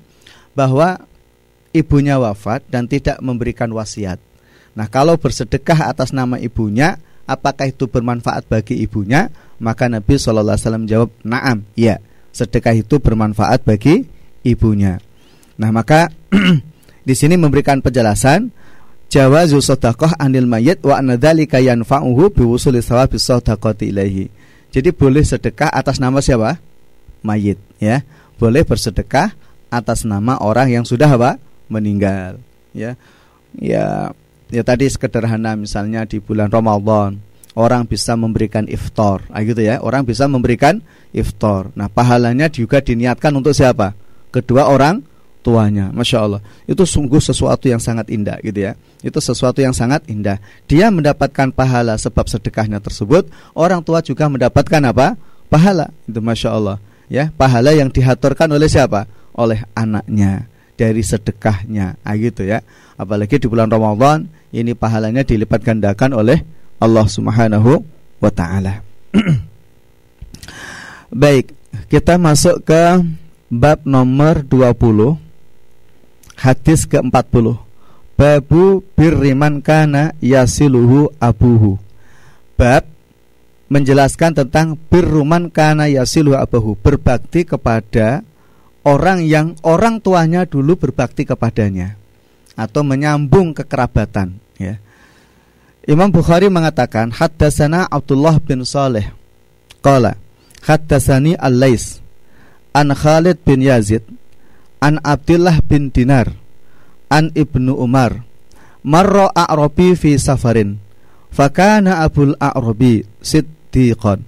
[0.54, 1.02] bahwa
[1.74, 4.22] ibunya wafat dan tidak memberikan wasiat.
[4.78, 9.34] Nah, kalau bersedekah atas nama ibunya, apakah itu bermanfaat bagi ibunya?
[9.58, 11.98] Maka Nabi Shallallahu Alaihi Wasallam jawab, naam, ya,
[12.38, 14.06] sedekah itu bermanfaat bagi
[14.46, 15.02] ibunya.
[15.58, 16.14] Nah maka
[17.08, 18.54] di sini memberikan penjelasan
[19.08, 24.26] jawazu sedekah anil mayit wa anadzalika yanfa'uhu biwusuli thawabi sadaqati ilaihi.
[24.72, 26.60] Jadi boleh sedekah atas nama siapa?
[27.24, 28.04] Mayit, ya.
[28.38, 29.34] Boleh bersedekah
[29.74, 31.42] atas nama orang yang sudah apa?
[31.68, 32.40] meninggal,
[32.72, 32.96] ya.
[33.60, 34.16] Ya,
[34.52, 37.20] ya tadi sederhana misalnya di bulan Ramadan
[37.58, 40.80] orang bisa memberikan iftar nah, gitu ya orang bisa memberikan
[41.12, 43.98] iftar nah pahalanya juga diniatkan untuk siapa
[44.32, 45.04] kedua orang
[45.48, 45.96] tuanya.
[45.96, 46.42] Masya Allah.
[46.68, 48.76] Itu sungguh sesuatu yang sangat indah gitu ya.
[49.00, 50.44] Itu sesuatu yang sangat indah.
[50.68, 53.32] Dia mendapatkan pahala sebab sedekahnya tersebut.
[53.56, 55.16] Orang tua juga mendapatkan apa?
[55.48, 55.88] Pahala.
[56.04, 56.78] Itu masya Allah.
[57.08, 59.08] Ya pahala yang dihaturkan oleh siapa?
[59.32, 60.52] Oleh anaknya.
[60.76, 61.96] Dari sedekahnya.
[62.04, 62.60] Ah gitu ya.
[63.00, 66.44] Apalagi di bulan Ramadan ini pahalanya dilipat gandakan oleh
[66.84, 67.88] Allah Subhanahu
[68.20, 68.84] wa taala.
[71.24, 71.56] Baik
[71.88, 73.00] kita masuk ke
[73.48, 75.27] bab nomor 20
[76.38, 77.58] hadis ke-40
[78.18, 81.82] babu birriman kana yasiluhu abuhu.
[82.58, 82.86] Bab
[83.70, 86.78] menjelaskan tentang birruman kana yasiluhu abuhu.
[86.78, 88.22] Berbakti kepada
[88.86, 91.98] orang yang orang tuanya dulu berbakti kepadanya.
[92.58, 94.82] Atau menyambung kekerabatan ya.
[95.88, 99.14] Imam Bukhari mengatakan haddatsana Abdullah bin Saleh.
[99.86, 100.18] Qala
[100.66, 102.02] haddatsani Al-Lais
[102.74, 104.04] an Khalid bin Yazid
[104.84, 106.34] an Abdullah bin Dinar
[107.10, 108.24] an Ibnu Umar
[108.84, 110.80] marra a'rabi fi safarin
[111.34, 114.24] fakana Abul A'rabi siddiqan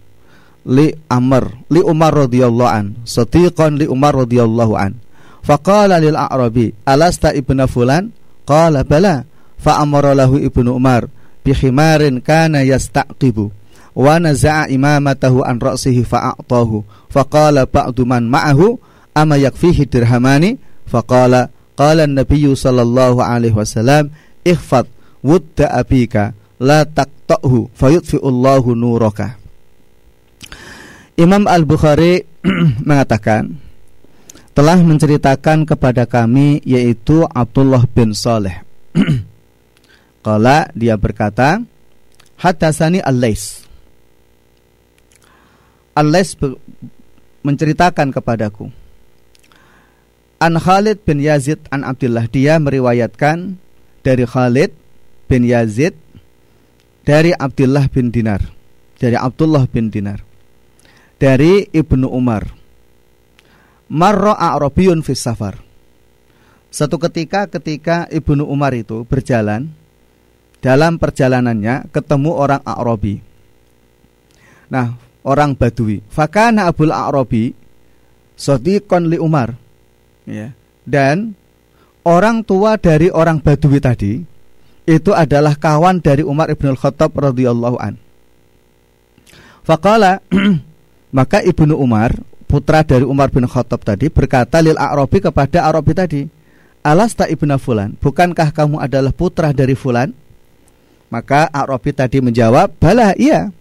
[0.70, 4.94] li Amr li Umar radhiyallahu an sadiqan li Umar radhiyallahu an
[5.50, 8.12] Faqala lil a'rabi, "Alasta ibnu fulan?"
[8.46, 9.26] Qala bala.
[9.60, 11.12] Fa amara lahu ibnu Umar
[11.44, 13.52] bi khimarin kana yastaqibu
[13.98, 16.86] wa naza'a imamatahu an ra'sihi fa'atahu.
[17.12, 18.80] Faqala ba'du man ma'ahu,
[19.20, 20.56] "Ama yakfihi dirhamani?"
[20.88, 24.16] Faqala qala an-nabiy sallallahu alaihi wasallam,
[24.48, 24.88] "Ihfad
[25.20, 26.32] wudda abika
[26.64, 29.36] la taqta'hu fayutfi'ullahu nuraka."
[31.20, 32.24] Imam Al-Bukhari
[32.88, 33.60] mengatakan
[34.56, 38.64] telah menceritakan kepada kami yaitu Abdullah bin Saleh.
[40.26, 41.60] Kala dia berkata,
[42.40, 43.68] Hadasani Al-Lais.
[45.92, 46.40] Al-Lais
[47.44, 48.72] menceritakan kepadaku.
[50.40, 53.60] An Khalid bin Yazid an Abdullah dia meriwayatkan
[54.02, 54.72] dari Khalid
[55.28, 55.94] bin Yazid
[57.04, 58.40] dari Abdullah bin Dinar
[58.96, 60.24] dari Abdullah bin Dinar
[61.20, 62.48] dari Ibnu Umar
[63.90, 65.60] marra a'rabiyun fis safar.
[66.70, 69.74] Satu ketika ketika Ibnu Umar itu berjalan
[70.62, 73.18] dalam perjalanannya ketemu orang A'rabi.
[74.70, 74.94] Nah,
[75.26, 76.06] orang Badui.
[76.14, 77.58] Fakana Abul A'rabi
[78.38, 79.58] sadiqan li Umar.
[80.30, 80.54] Ya.
[80.86, 81.34] Dan
[82.06, 84.22] orang tua dari orang Badui tadi
[84.86, 87.98] itu adalah kawan dari Umar Ibn Khattab radhiyallahu an.
[89.66, 90.22] Fakala
[91.18, 92.14] maka Ibnu Umar
[92.50, 96.22] putra dari Umar bin Khattab tadi berkata lil A'rabi kepada A'rabi tadi,
[96.82, 97.94] "Alasta ibna fulan?
[98.02, 100.10] Bukankah kamu adalah putra dari fulan?"
[101.14, 103.54] Maka A'rabi tadi menjawab, "Bala, iya."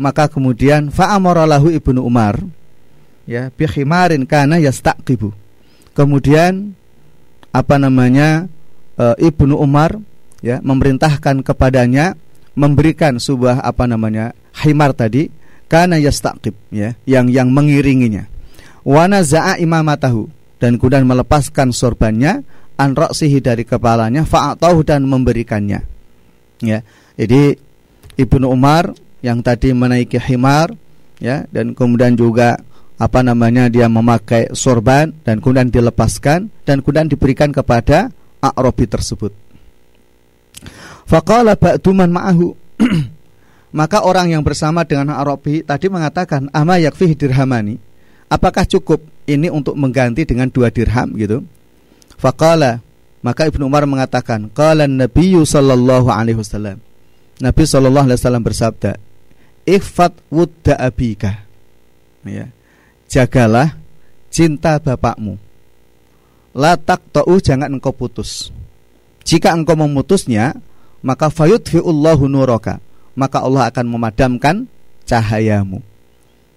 [0.00, 2.40] Maka kemudian fa'amaralahu Ibnu Umar
[3.28, 5.30] ya bi khimarin kana yastaqibu.
[5.92, 6.72] Kemudian
[7.52, 8.48] apa namanya?
[8.96, 9.96] E, Ibnu Umar
[10.40, 12.16] ya memerintahkan kepadanya
[12.56, 14.36] memberikan sebuah apa namanya?
[14.60, 15.32] himar tadi
[15.66, 18.28] kana yastaqib ya yang yang mengiringinya
[18.84, 20.28] wa naza'a imamatahu
[20.60, 22.44] dan kemudian melepaskan sorbannya
[22.76, 25.80] an ra'sihi dari kepalanya fa'atahu dan memberikannya
[26.60, 26.78] ya
[27.16, 27.56] jadi
[28.12, 28.92] Ibnu Umar
[29.24, 30.76] yang tadi menaiki himar
[31.16, 32.60] ya dan kemudian juga
[33.00, 39.32] apa namanya dia memakai sorban dan kemudian dilepaskan dan kemudian diberikan kepada A'rabi tersebut.
[41.06, 42.54] Faqala ba'du man ma'ahu
[43.72, 47.80] Maka orang yang bersama dengan Arabi tadi mengatakan ama yakfi dirhamani.
[48.28, 51.40] Apakah cukup ini untuk mengganti dengan dua dirham gitu?
[52.20, 52.84] Faqala
[53.24, 56.84] maka Ibnu Umar mengatakan qala Nabi sallallahu alaihi wasallam.
[57.40, 58.92] Nabi sallallahu alaihi wasallam bersabda,
[59.64, 61.48] "Ifat wudda abika."
[62.28, 62.52] Ya.
[63.12, 63.76] Jagalah
[64.32, 65.36] cinta bapakmu.
[66.56, 68.48] La taqta'u jangan engkau putus.
[69.20, 70.56] Jika engkau memutusnya,
[71.04, 72.80] maka fayudfi'ullahu nuraka
[73.12, 74.64] maka Allah akan memadamkan
[75.04, 75.84] cahayamu.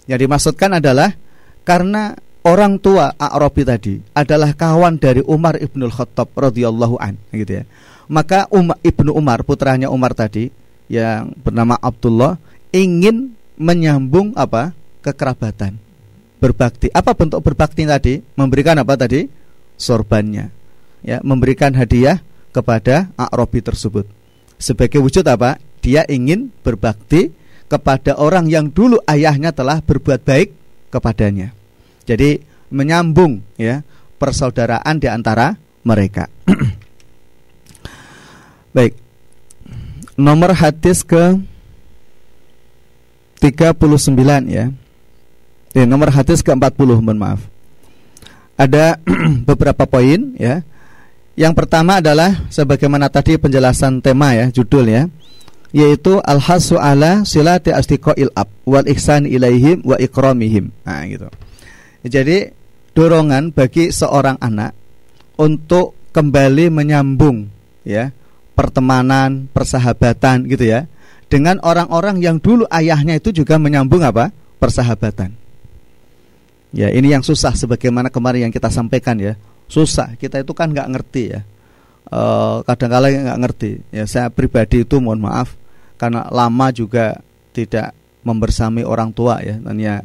[0.06, 1.12] Yang dimaksudkan adalah
[1.66, 2.16] karena
[2.46, 7.64] orang tua A'rabi tadi adalah kawan dari Umar ibnul Khattab radhiyallahu an, gitu ya.
[8.06, 10.54] Maka um, ibnu Umar putranya Umar tadi
[10.86, 12.38] yang bernama Abdullah
[12.70, 15.82] ingin menyambung apa kekerabatan
[16.40, 16.92] berbakti.
[16.92, 18.20] Apa bentuk berbakti tadi?
[18.36, 19.28] Memberikan apa tadi?
[19.76, 20.52] Sorbannya,
[21.04, 22.24] ya, memberikan hadiah
[22.56, 24.08] kepada A'rabi tersebut.
[24.56, 25.60] Sebagai wujud apa?
[25.86, 27.30] dia ingin berbakti
[27.70, 30.50] kepada orang yang dulu ayahnya telah berbuat baik
[30.90, 31.54] kepadanya.
[32.10, 32.42] Jadi
[32.74, 33.86] menyambung ya
[34.18, 35.54] persaudaraan di antara
[35.86, 36.26] mereka.
[38.76, 38.98] baik.
[40.18, 41.38] Nomor hadis ke
[43.46, 44.74] 39 ya.
[45.76, 47.44] Eh, nomor hadis ke-40 mohon maaf.
[48.56, 48.96] Ada
[49.50, 50.64] beberapa poin ya.
[51.36, 55.04] Yang pertama adalah sebagaimana tadi penjelasan tema ya, judul ya
[55.76, 60.72] yaitu al-hasu ala silati astiqail ab wal ihsan ilaihim wa ikramihim.
[60.88, 61.28] Nah, gitu.
[62.08, 62.48] Jadi
[62.96, 64.72] dorongan bagi seorang anak
[65.36, 67.52] untuk kembali menyambung
[67.84, 68.16] ya
[68.56, 70.88] pertemanan, persahabatan gitu ya
[71.28, 74.32] dengan orang-orang yang dulu ayahnya itu juga menyambung apa?
[74.56, 75.45] persahabatan.
[76.76, 79.40] Ya, ini yang susah sebagaimana kemarin yang kita sampaikan ya.
[79.72, 81.42] Susah, kita itu kan nggak ngerti ya.
[82.12, 83.72] Uh, kadang-kala nggak ngerti.
[83.96, 85.56] Ya, saya pribadi itu mohon maaf
[85.96, 87.24] karena lama juga
[87.56, 87.96] tidak
[88.26, 90.04] membersami orang tua ya tanya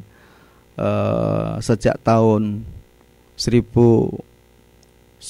[0.76, 2.62] uh, sejak tahun
[3.34, 5.24] 1988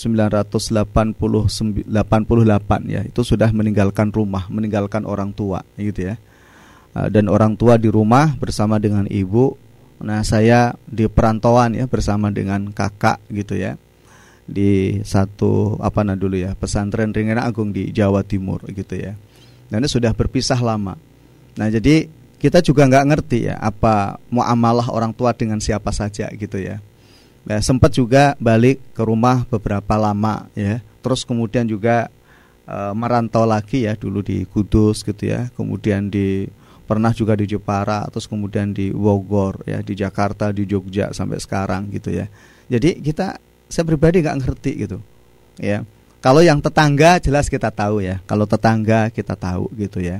[2.90, 6.18] ya itu sudah meninggalkan rumah meninggalkan orang tua gitu ya
[6.98, 9.54] uh, dan orang tua di rumah bersama dengan ibu
[10.00, 13.76] nah saya di perantauan ya bersama dengan kakak gitu ya
[14.48, 19.14] di satu apa nah dulu ya pesantren Ringan Agung di Jawa Timur gitu ya
[19.70, 20.98] dan sudah berpisah lama.
[21.54, 22.10] Nah jadi
[22.42, 26.82] kita juga nggak ngerti ya apa muamalah orang tua dengan siapa saja gitu ya.
[27.48, 30.84] Ya, sempat juga balik ke rumah beberapa lama ya.
[31.00, 32.12] Terus kemudian juga
[32.68, 35.48] e, merantau lagi ya dulu di Kudus gitu ya.
[35.56, 36.44] Kemudian di
[36.90, 41.86] pernah juga di Jepara, terus kemudian di Bogor ya, di Jakarta, di Jogja sampai sekarang
[41.94, 42.26] gitu ya.
[42.66, 43.38] Jadi kita
[43.70, 44.98] saya pribadi nggak ngerti gitu.
[45.62, 45.86] Ya.
[46.18, 48.18] Kalau yang tetangga jelas kita tahu ya.
[48.26, 50.18] Kalau tetangga kita tahu gitu ya.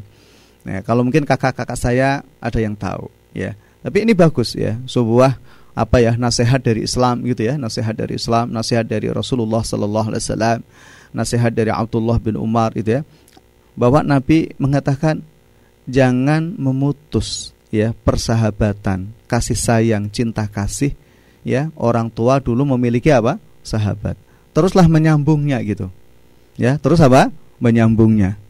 [0.62, 3.58] Nah, kalau mungkin kakak-kakak saya ada yang tahu ya.
[3.82, 5.40] Tapi ini bagus ya, sebuah
[5.74, 10.22] apa ya nasihat dari Islam gitu ya, nasihat dari Islam, nasihat dari Rasulullah sallallahu alaihi
[10.22, 10.58] wasallam,
[11.10, 13.02] nasihat dari Abdullah bin Umar itu ya.
[13.74, 15.24] Bahwa Nabi mengatakan
[15.88, 20.92] jangan memutus ya persahabatan, kasih sayang, cinta kasih
[21.46, 21.72] ya.
[21.78, 23.38] Orang tua dulu memiliki apa?
[23.60, 24.16] sahabat.
[24.56, 25.92] Teruslah menyambungnya gitu.
[26.58, 27.30] Ya, terus apa?
[27.60, 28.40] menyambungnya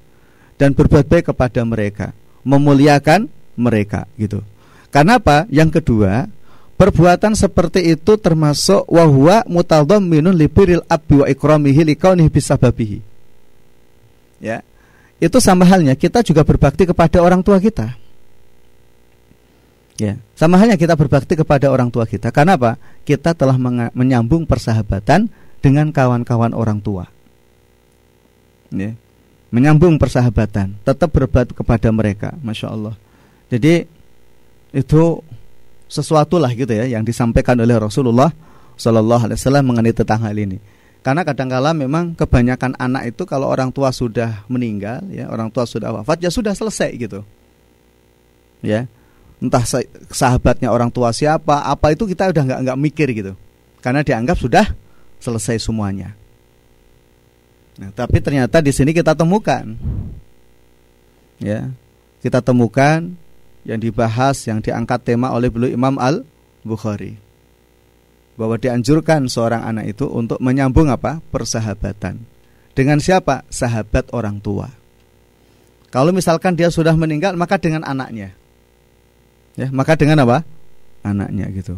[0.61, 2.13] dan berbuat baik kepada mereka,
[2.45, 4.45] memuliakan mereka gitu.
[4.93, 5.49] Karena apa?
[5.49, 6.29] Yang kedua,
[6.77, 9.41] perbuatan seperti itu termasuk wahwa
[10.05, 12.99] minun libiril abbi wa ikramihi likaunihi bisababihi.
[14.45, 14.61] Ya.
[15.21, 17.93] Itu sama halnya kita juga berbakti kepada orang tua kita.
[20.01, 22.33] Ya, sama halnya kita berbakti kepada orang tua kita.
[22.33, 22.81] Karena apa?
[23.05, 23.61] Kita telah
[23.93, 25.29] menyambung persahabatan
[25.61, 27.05] dengan kawan-kawan orang tua.
[28.73, 28.97] Ya
[29.51, 32.95] menyambung persahabatan, tetap berbuat kepada mereka, masya Allah.
[33.51, 33.85] Jadi
[34.71, 35.03] itu
[35.91, 38.31] sesuatu lah gitu ya yang disampaikan oleh Rasulullah
[38.79, 40.63] Shallallahu Alaihi Wasallam mengenai tentang hal ini.
[41.01, 45.97] Karena kadangkala memang kebanyakan anak itu kalau orang tua sudah meninggal, ya orang tua sudah
[45.97, 47.25] wafat, ya sudah selesai gitu.
[48.61, 48.85] Ya,
[49.41, 49.65] entah
[50.13, 53.33] sahabatnya orang tua siapa, apa itu kita udah nggak nggak mikir gitu,
[53.81, 54.69] karena dianggap sudah
[55.17, 56.13] selesai semuanya.
[57.81, 59.73] Nah, tapi ternyata di sini kita temukan
[61.41, 61.73] ya.
[62.21, 63.17] Kita temukan
[63.65, 66.21] yang dibahas yang diangkat tema oleh beliau Imam Al
[66.61, 67.30] Bukhari
[68.41, 71.21] bahwa dianjurkan seorang anak itu untuk menyambung apa?
[71.29, 72.25] persahabatan.
[72.73, 73.45] Dengan siapa?
[73.53, 74.73] Sahabat orang tua.
[75.93, 78.33] Kalau misalkan dia sudah meninggal maka dengan anaknya.
[79.61, 80.49] Ya, maka dengan apa?
[81.05, 81.77] Anaknya gitu.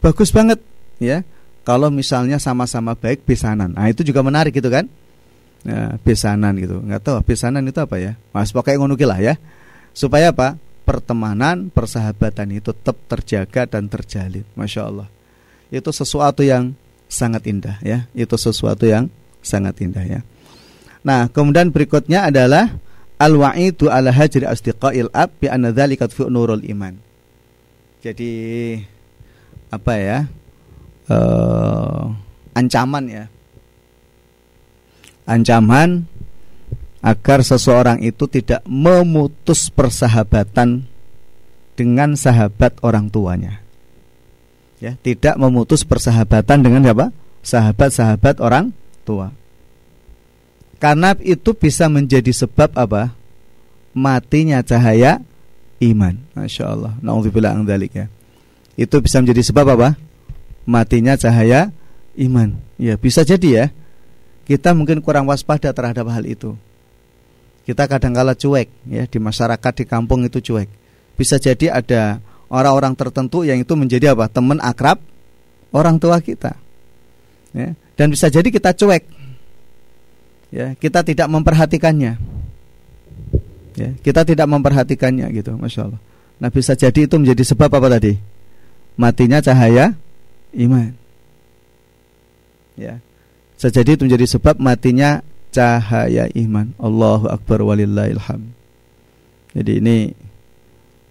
[0.00, 0.64] Bagus banget
[0.96, 1.20] ya.
[1.68, 3.76] Kalau misalnya sama-sama baik besanan.
[3.76, 4.88] Nah, itu juga menarik gitu kan?
[5.66, 9.34] ya, besanan gitu nggak tahu besanan itu apa ya mas pakai ngono lah ya
[9.96, 15.08] supaya apa pertemanan persahabatan itu tetap terjaga dan terjalin masya Allah
[15.68, 16.72] itu sesuatu yang
[17.08, 18.08] sangat indah ya.
[18.16, 20.20] Itu sesuatu yang sangat indah ya.
[21.04, 22.76] Nah kemudian berikutnya adalah
[23.18, 26.94] al wa'idu ala hajri asdiqail ab bi anna dzalika nurul iman.
[27.98, 28.30] Jadi
[29.68, 30.18] apa ya
[31.10, 32.14] uh,
[32.54, 33.24] ancaman ya.
[35.28, 36.08] Ancaman
[37.04, 40.88] agar seseorang itu tidak memutus persahabatan
[41.78, 43.62] dengan sahabat orang tuanya.
[44.78, 47.10] Ya, tidak memutus persahabatan dengan siapa?
[47.42, 48.70] Sahabat-sahabat orang
[49.02, 49.34] tua.
[50.78, 53.10] Karena itu bisa menjadi sebab apa?
[53.90, 55.18] Matinya cahaya
[55.82, 56.14] iman.
[56.38, 56.92] Masya Allah.
[57.02, 57.58] Nauzubillah
[57.90, 58.06] ya.
[58.78, 59.98] Itu bisa menjadi sebab apa?
[60.62, 61.74] Matinya cahaya
[62.14, 62.54] iman.
[62.78, 63.66] Ya, bisa jadi ya
[64.48, 66.56] kita mungkin kurang waspada terhadap hal itu.
[67.68, 70.72] Kita kadang-kala cuek ya di masyarakat di kampung itu cuek.
[71.20, 74.28] Bisa jadi ada orang-orang tertentu yang itu menjadi apa?
[74.28, 75.00] teman akrab
[75.72, 76.56] orang tua kita.
[77.56, 79.04] Ya, dan bisa jadi kita cuek.
[80.48, 82.16] Ya, kita tidak memperhatikannya.
[83.78, 86.00] Ya, kita tidak memperhatikannya gitu, masya Allah.
[86.38, 88.16] Nah bisa jadi itu menjadi sebab apa tadi?
[88.98, 89.94] Matinya cahaya
[90.54, 90.94] iman.
[92.78, 93.02] Ya,
[93.58, 95.18] Sejadi itu menjadi sebab matinya
[95.50, 96.70] cahaya iman.
[96.78, 98.54] Allahu akbar walillahilham.
[99.50, 99.96] Jadi ini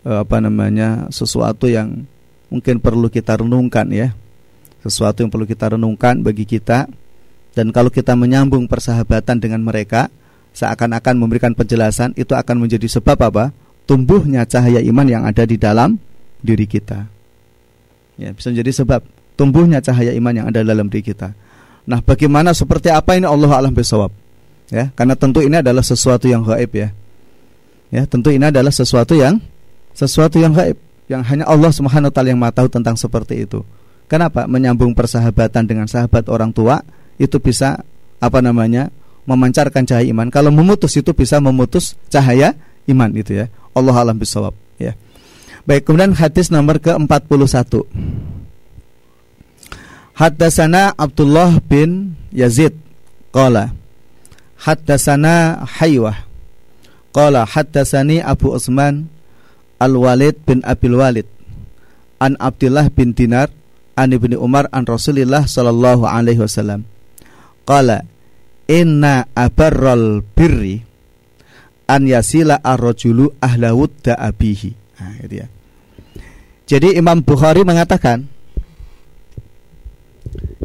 [0.08, 1.12] eh, apa namanya?
[1.12, 2.08] sesuatu yang
[2.47, 4.16] mungkin perlu kita renungkan ya.
[4.80, 6.88] Sesuatu yang perlu kita renungkan bagi kita
[7.51, 10.08] dan kalau kita menyambung persahabatan dengan mereka
[10.55, 13.45] seakan-akan memberikan penjelasan itu akan menjadi sebab apa?
[13.88, 15.95] tumbuhnya cahaya iman yang ada di dalam
[16.43, 17.08] diri kita.
[18.20, 19.01] Ya, bisa menjadi sebab
[19.39, 21.32] tumbuhnya cahaya iman yang ada dalam diri kita.
[21.88, 24.12] Nah, bagaimana seperti apa ini Allah alam besawab.
[24.68, 26.91] Ya, karena tentu ini adalah sesuatu yang gaib ya.
[27.88, 29.39] Ya, tentu ini adalah sesuatu yang
[29.98, 30.78] sesuatu yang gaib
[31.10, 33.66] yang hanya Allah Subhanahu taala yang tahu tentang seperti itu.
[34.06, 34.45] Kenapa?
[34.45, 36.86] Menyambung persahabatan dengan sahabat orang tua
[37.18, 37.82] itu bisa
[38.22, 38.93] apa namanya?
[39.28, 40.32] memancarkan cahaya iman.
[40.32, 42.56] Kalau memutus itu bisa memutus cahaya
[42.88, 43.52] iman itu ya.
[43.76, 44.95] Allah alam bisawab ya.
[45.68, 47.84] Baik, kemudian hadis nomor ke-41.
[50.16, 52.74] Haddasana Abdullah bin Yazid
[53.30, 53.76] Qala
[54.64, 56.26] Haddasana Haywah
[57.14, 59.12] Qala haddasani Abu Usman
[59.78, 61.28] Al-Walid bin Abil Walid
[62.17, 63.53] An Abdullah bin Dinar
[63.97, 66.86] an ibni Umar an Rasulillah sallallahu alaihi wasallam
[67.65, 68.05] qala
[68.69, 70.86] inna abarral birri
[71.89, 74.69] an yasila ar-rajulu ahlawud abihi
[75.01, 75.47] nah, gitu ya.
[76.67, 78.28] Jadi Imam Bukhari mengatakan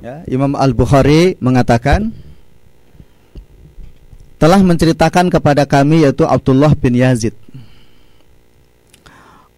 [0.03, 2.11] ya, Imam Al-Bukhari mengatakan
[4.43, 7.39] telah menceritakan kepada kami yaitu Abdullah bin Yazid.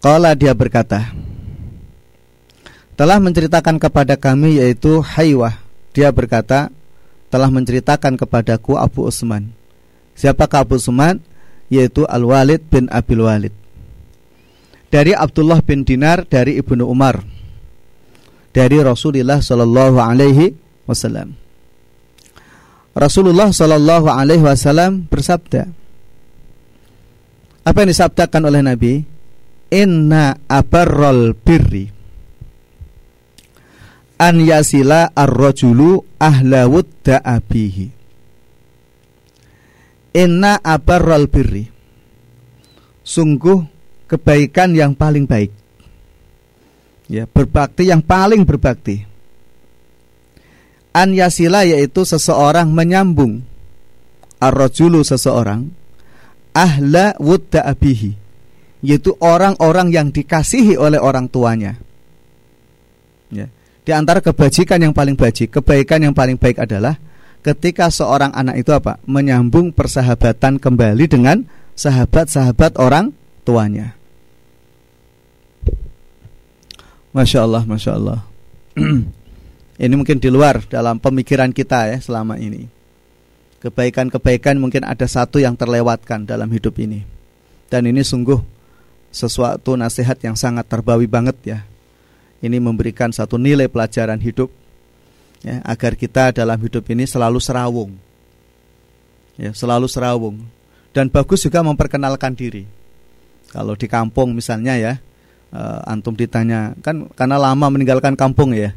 [0.05, 1.09] Qala dia berkata,
[2.93, 5.57] telah menceritakan kepada kami yaitu Haywah.
[5.97, 6.69] Dia berkata,
[7.33, 9.49] telah menceritakan kepadaku Abu Usman.
[10.13, 11.25] Siapakah Abu Usman?
[11.73, 13.53] Yaitu Al-Walid bin Abil Walid.
[14.93, 17.25] Dari Abdullah bin Dinar dari Ibnu Umar.
[18.53, 20.53] Dari Rasulullah Shallallahu alaihi
[20.85, 21.33] wasallam.
[22.93, 25.67] Rasulullah Shallallahu Alaihi Wasallam bersabda.
[27.65, 29.14] Apa yang disabdakan oleh Nabi?
[29.73, 31.95] Inna abarrol birri
[34.15, 37.87] an yasila ar-rajulu ahla wudda abihi.
[40.15, 41.67] Inna abarrol birri.
[43.05, 43.59] Sungguh
[44.07, 45.51] kebaikan yang paling baik.
[47.05, 49.05] Ya, berbakti yang paling berbakti
[50.89, 53.45] An yasila yaitu seseorang menyambung
[54.41, 55.69] Ar-rajulu seseorang
[56.49, 58.24] Ahla wudda abihi
[58.85, 61.81] Yaitu orang-orang yang dikasihi oleh orang tuanya
[63.33, 63.49] ya.
[63.85, 66.97] Di antara kebajikan yang paling baik Kebaikan yang paling baik adalah
[67.45, 68.97] Ketika seorang anak itu apa?
[69.05, 73.97] Menyambung persahabatan kembali dengan Sahabat-sahabat orang tuanya
[77.13, 78.19] Masya Allah, Masya Allah
[79.75, 82.71] Ini mungkin di luar dalam pemikiran kita ya selama ini.
[83.59, 87.03] Kebaikan-kebaikan mungkin ada satu yang terlewatkan dalam hidup ini.
[87.67, 88.54] Dan ini sungguh
[89.15, 91.59] sesuatu nasihat yang sangat terbawi banget ya.
[92.43, 94.51] Ini memberikan satu nilai pelajaran hidup
[95.39, 97.95] ya, agar kita dalam hidup ini selalu serawung.
[99.39, 100.43] Ya, selalu serawung.
[100.91, 102.67] Dan bagus juga memperkenalkan diri.
[103.55, 104.93] Kalau di kampung misalnya ya,
[105.55, 108.75] uh, antum ditanya kan karena lama meninggalkan kampung ya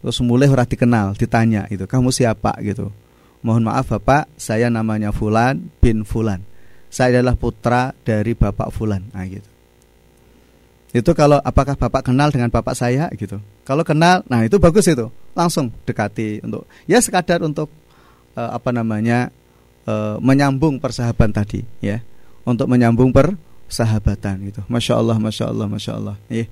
[0.00, 2.94] terus mulai ora dikenal ditanya itu kamu siapa gitu
[3.42, 6.46] mohon maaf bapak saya namanya Fulan bin Fulan
[6.86, 9.55] saya adalah putra dari bapak Fulan nah gitu
[10.96, 13.36] itu kalau apakah bapak kenal dengan bapak saya gitu
[13.68, 17.68] kalau kenal nah itu bagus itu langsung dekati untuk ya sekadar untuk
[18.38, 19.28] uh, apa namanya
[19.84, 22.00] uh, menyambung persahabatan tadi ya
[22.48, 26.48] untuk menyambung persahabatan gitu masya Allah masya Allah masya Allah ya.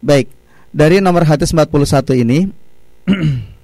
[0.00, 0.32] baik
[0.72, 2.48] dari nomor hadis 41 ini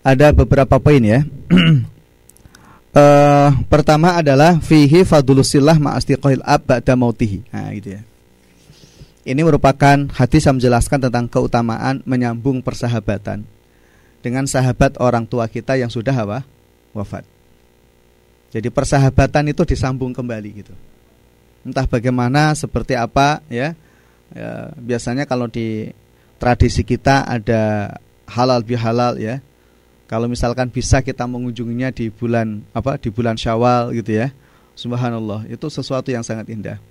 [0.00, 1.24] ada beberapa poin ya.
[2.96, 7.44] uh, pertama adalah fihi fadulusillah ma'astiqohil ab ba'da mautihi.
[7.52, 8.00] Nah, gitu ya.
[9.20, 13.44] Ini merupakan hadis yang menjelaskan tentang keutamaan menyambung persahabatan
[14.24, 16.44] dengan sahabat orang tua kita yang sudah apa?
[16.90, 17.22] wafat.
[18.50, 20.74] Jadi persahabatan itu disambung kembali gitu.
[21.62, 23.78] Entah bagaimana, seperti apa ya.
[24.34, 25.92] ya biasanya kalau di
[26.40, 27.94] tradisi kita ada
[28.26, 29.38] halal bihalal ya.
[30.10, 34.34] Kalau misalkan bisa kita mengunjunginya di bulan apa di bulan Syawal gitu ya.
[34.74, 36.82] Subhanallah, itu sesuatu yang sangat indah.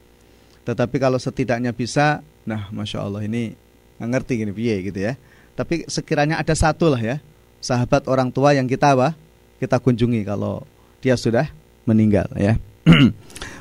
[0.70, 3.58] Tetapi kalau setidaknya bisa, nah masya Allah ini
[3.98, 5.18] ngerti gini biye gitu ya.
[5.58, 7.18] Tapi sekiranya ada satu lah ya,
[7.58, 9.18] sahabat orang tua yang kita apa?
[9.58, 10.62] Kita kunjungi kalau
[11.02, 11.50] dia sudah
[11.90, 12.62] meninggal ya.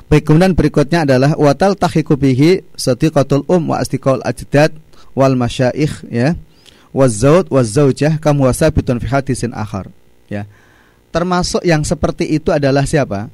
[0.08, 4.72] Baik, kemudian berikutnya adalah watal tahiku bihi sadiqatul um wa astiqal ajdad
[5.12, 6.38] wal masyaikh ya
[6.94, 9.92] wazaud wazaujah kam wasabitun fi hadisin akhar
[10.30, 10.48] ya
[11.12, 13.28] termasuk yang seperti itu adalah siapa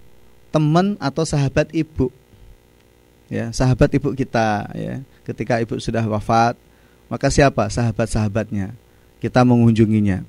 [0.51, 2.11] teman atau sahabat ibu
[3.35, 5.03] ya sahabat ibu kita ya.
[5.27, 6.55] Ketika ibu sudah wafat
[7.11, 8.71] maka siapa sahabat-sahabatnya?
[9.19, 10.23] Kita mengunjunginya.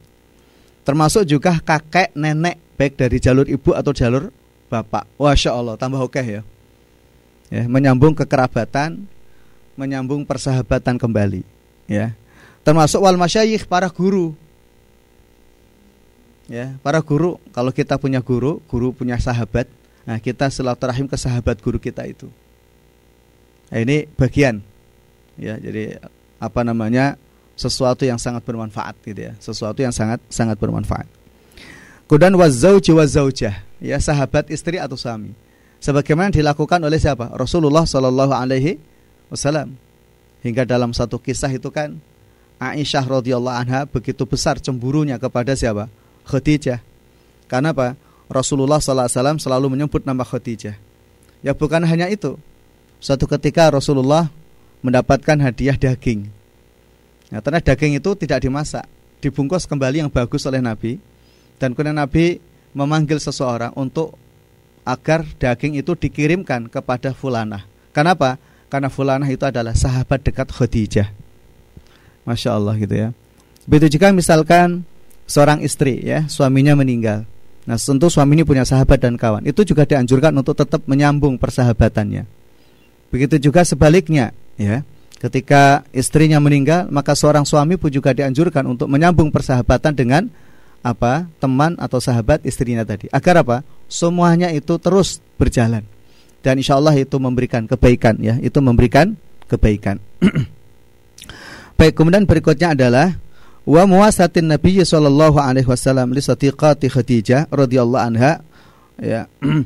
[0.81, 4.33] Termasuk juga kakek nenek baik dari jalur ibu atau jalur
[4.67, 5.05] bapak.
[5.21, 6.41] Masya Allah tambah oke okay ya.
[7.53, 9.05] Ya menyambung kekerabatan
[9.77, 11.45] menyambung persahabatan kembali
[11.85, 12.17] ya.
[12.65, 14.33] Termasuk wal masyayikh para guru.
[16.49, 19.65] Ya para guru kalau kita punya guru guru punya sahabat
[20.05, 22.29] nah kita silaturahim ke sahabat guru kita itu
[23.75, 24.63] nah, ini bagian
[25.35, 25.99] ya jadi
[26.39, 27.19] apa namanya
[27.59, 31.07] sesuatu yang sangat bermanfaat gitu ya sesuatu yang sangat sangat bermanfaat
[32.07, 35.35] kemudian wazauji wazaujah ya sahabat istri atau suami
[35.83, 38.95] sebagaimana dilakukan oleh siapa Rasulullah Shallallahu Alaihi
[39.29, 39.77] wasallam.
[40.45, 41.97] Hingga dalam satu kisah itu kan
[42.61, 45.89] Aisyah radhiyallahu anha begitu besar cemburunya kepada siapa?
[46.29, 46.79] Khadijah.
[47.49, 47.97] Karena apa?
[48.25, 50.77] Rasulullah SAW selalu menyebut nama Khadijah.
[51.45, 52.37] Ya bukan hanya itu.
[53.05, 54.33] Suatu ketika Rasulullah
[54.81, 56.25] mendapatkan hadiah daging.
[57.29, 58.89] Ya, karena daging itu tidak dimasak,
[59.21, 60.97] dibungkus kembali yang bagus oleh Nabi
[61.61, 62.41] dan kemudian Nabi
[62.73, 64.17] memanggil seseorang untuk
[64.81, 67.69] agar daging itu dikirimkan kepada fulanah.
[67.93, 68.41] Kenapa?
[68.73, 71.13] Karena fulanah itu adalah sahabat dekat Khadijah.
[72.25, 73.13] Masya Allah gitu ya.
[73.69, 74.81] Begitu juga misalkan
[75.29, 77.29] seorang istri ya, suaminya meninggal.
[77.69, 79.45] Nah, tentu suami ini punya sahabat dan kawan.
[79.45, 82.44] Itu juga dianjurkan untuk tetap menyambung persahabatannya.
[83.09, 84.81] Begitu juga sebaliknya, ya.
[85.15, 90.27] Ketika istrinya meninggal, maka seorang suami pun juga dianjurkan untuk menyambung persahabatan dengan
[90.85, 91.25] apa?
[91.41, 93.09] teman atau sahabat istrinya tadi.
[93.09, 93.65] Agar apa?
[93.89, 95.81] Semuanya itu terus berjalan.
[96.45, 99.17] Dan insya Allah itu memberikan kebaikan ya, itu memberikan
[99.49, 99.97] kebaikan.
[101.79, 103.17] Baik, kemudian berikutnya adalah
[103.65, 108.45] wa muwasatin Nabi sallallahu alaihi wasallam li Khadijah radhiyallahu anha
[109.01, 109.25] ya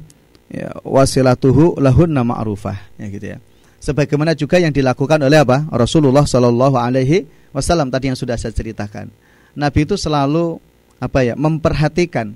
[0.50, 3.40] ya wasilatuhu lahunna ma'rufah ya gitu ya.
[3.80, 5.64] Sebagaimana juga yang dilakukan oleh apa?
[5.72, 7.24] Rasulullah sallallahu alaihi
[7.56, 9.08] wasallam tadi yang sudah saya ceritakan.
[9.56, 10.60] Nabi itu selalu
[11.00, 11.34] apa ya?
[11.40, 12.36] memperhatikan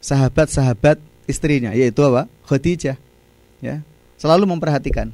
[0.00, 0.96] sahabat-sahabat
[1.28, 2.24] istrinya yaitu apa?
[2.48, 2.96] Khadijah.
[3.60, 3.84] Ya.
[4.16, 5.12] Selalu memperhatikan.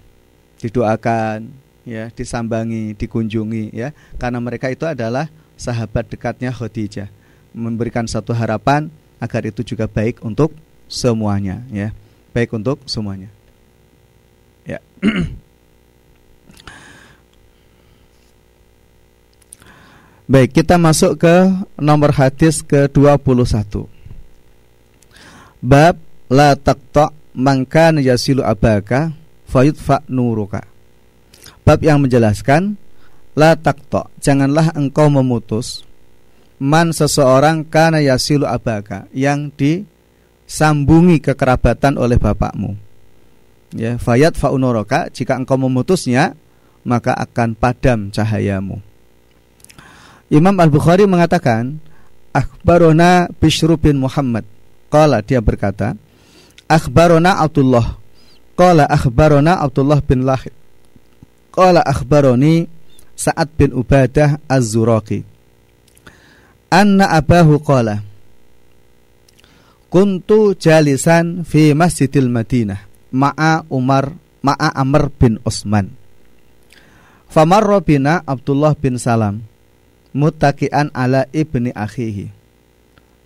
[0.63, 1.51] Didoakan,
[1.83, 3.91] ya, disambangi, dikunjungi ya.
[4.17, 5.27] Karena mereka itu adalah
[5.59, 7.11] sahabat dekatnya Khadijah
[7.51, 10.55] memberikan satu harapan agar itu juga baik untuk
[10.91, 11.95] semuanya ya
[12.35, 13.31] baik untuk semuanya
[14.67, 14.83] ya
[20.25, 23.85] Baik, kita masuk ke nomor hadis ke-21.
[25.61, 26.01] Bab
[26.33, 29.13] la taqta mangkan yasilu abaka
[29.45, 30.65] fayudfa nuruka.
[31.61, 32.81] Bab yang menjelaskan
[33.35, 35.83] La takto, janganlah engkau memutus
[36.63, 39.51] man seseorang karena yasilu abaka yang
[40.45, 42.77] disambungi kekerabatan oleh bapakmu.
[43.75, 46.39] Ya, fayat faunoroka jika engkau memutusnya
[46.87, 48.79] maka akan padam cahayamu.
[50.31, 51.81] Imam Al-Bukhari mengatakan
[52.33, 54.43] Akhbarona Bishru bin Muhammad
[54.89, 55.95] Qala dia berkata
[56.67, 58.01] Akhbarona Abdullah
[58.57, 60.51] Qala akhbarona Abdullah bin Lahid
[61.53, 62.67] Qala akhbaroni
[63.15, 65.23] Sa'ad bin Ubadah Az-Zuraqi
[66.73, 68.03] Anna abahu qala
[69.95, 72.83] Kuntu jalisan fi masjidil Madinah
[73.15, 74.11] Ma'a Umar
[74.43, 75.95] Ma'a Amr bin Utsman
[77.31, 79.47] Famarra bina Abdullah bin Salam
[80.15, 82.31] Muttaki'an ala ibni akhihi.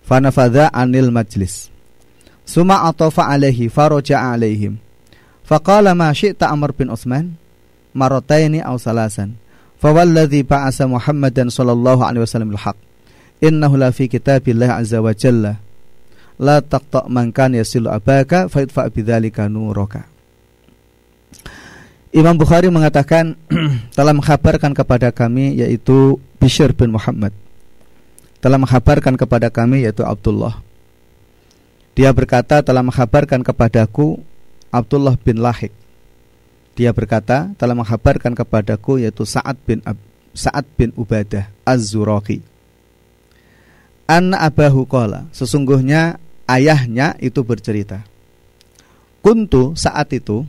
[0.01, 1.69] Fanafadha anil majlis.
[2.49, 4.81] Suma atofa alaihi faroja alaihim.
[5.45, 7.37] Faqala ma syi'ta Amr bin Utsman
[7.93, 9.37] Marotaini aw salasan.
[9.77, 12.77] Fawalladhi ba'asa Muhammadan sallallahu alaihi wasallam al-haq.
[13.37, 15.61] Innahu la fi kitabillah azza wa jalla.
[16.39, 20.07] La taqta' man kan yasilu abaka fa idfa' bidzalika nuraka.
[22.15, 23.35] Imam Bukhari mengatakan
[23.97, 27.35] telah menghabarkan kepada kami yaitu Bishr bin Muhammad.
[28.39, 30.63] Telah menghabarkan kepada kami yaitu Abdullah.
[31.93, 34.23] Dia berkata telah menghabarkan kepadaku
[34.71, 35.75] Abdullah bin Lahik
[36.79, 39.99] dia berkata telah menghabarkan kepadaku yaitu Sa'ad bin Ab,
[40.31, 42.39] Sa'ad bin Ubadah Az-Zuraqi.
[44.07, 46.15] Anna abahu qala, sesungguhnya
[46.49, 48.01] ayahnya itu bercerita.
[49.21, 50.41] Kuntu saat itu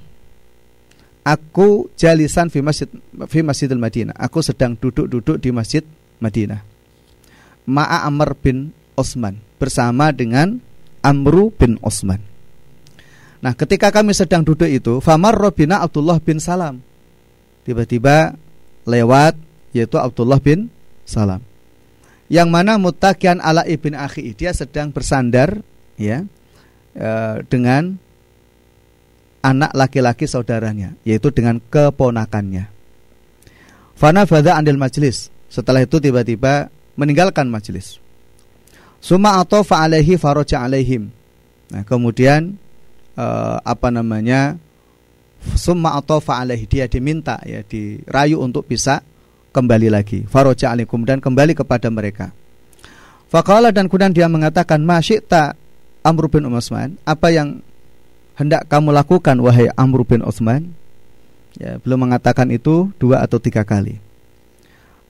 [1.21, 2.89] aku jalisan fi masjid
[3.29, 4.17] fi Masjidil Madinah.
[4.17, 5.85] Aku sedang duduk-duduk di Masjid
[6.23, 6.65] Madinah.
[7.69, 10.59] Ma'a Amr bin Osman bersama dengan
[11.05, 12.25] Amru bin Osman.
[13.41, 16.85] Nah, ketika kami sedang duduk itu, Famar Robina Abdullah bin Salam.
[17.65, 18.37] Tiba-tiba
[18.85, 19.37] lewat
[19.73, 20.69] yaitu Abdullah bin
[21.09, 21.41] Salam.
[22.31, 25.65] Yang mana mutakian ala ibn akhi dia sedang bersandar
[26.01, 26.25] ya
[26.97, 27.11] e,
[27.53, 28.01] dengan
[29.45, 32.73] anak laki-laki saudaranya yaitu dengan keponakannya.
[34.01, 35.29] Fana fadha andil majlis.
[35.53, 38.01] Setelah itu tiba-tiba meninggalkan majlis.
[39.01, 41.09] Suma atau fa'alaihi faroja alaihim.
[41.73, 42.57] Nah, kemudian
[43.17, 44.57] uh, apa namanya
[45.57, 49.01] summa atau fa'alaihi dia diminta ya dirayu untuk bisa
[49.51, 52.29] kembali lagi faroja alaikum dan kembali kepada mereka
[53.31, 55.55] Fakala dan kemudian dia mengatakan masyikta
[56.01, 57.61] Amr bin Utsman apa yang
[58.39, 60.73] hendak kamu lakukan wahai Amr bin Utsman
[61.61, 64.01] ya belum mengatakan itu dua atau tiga kali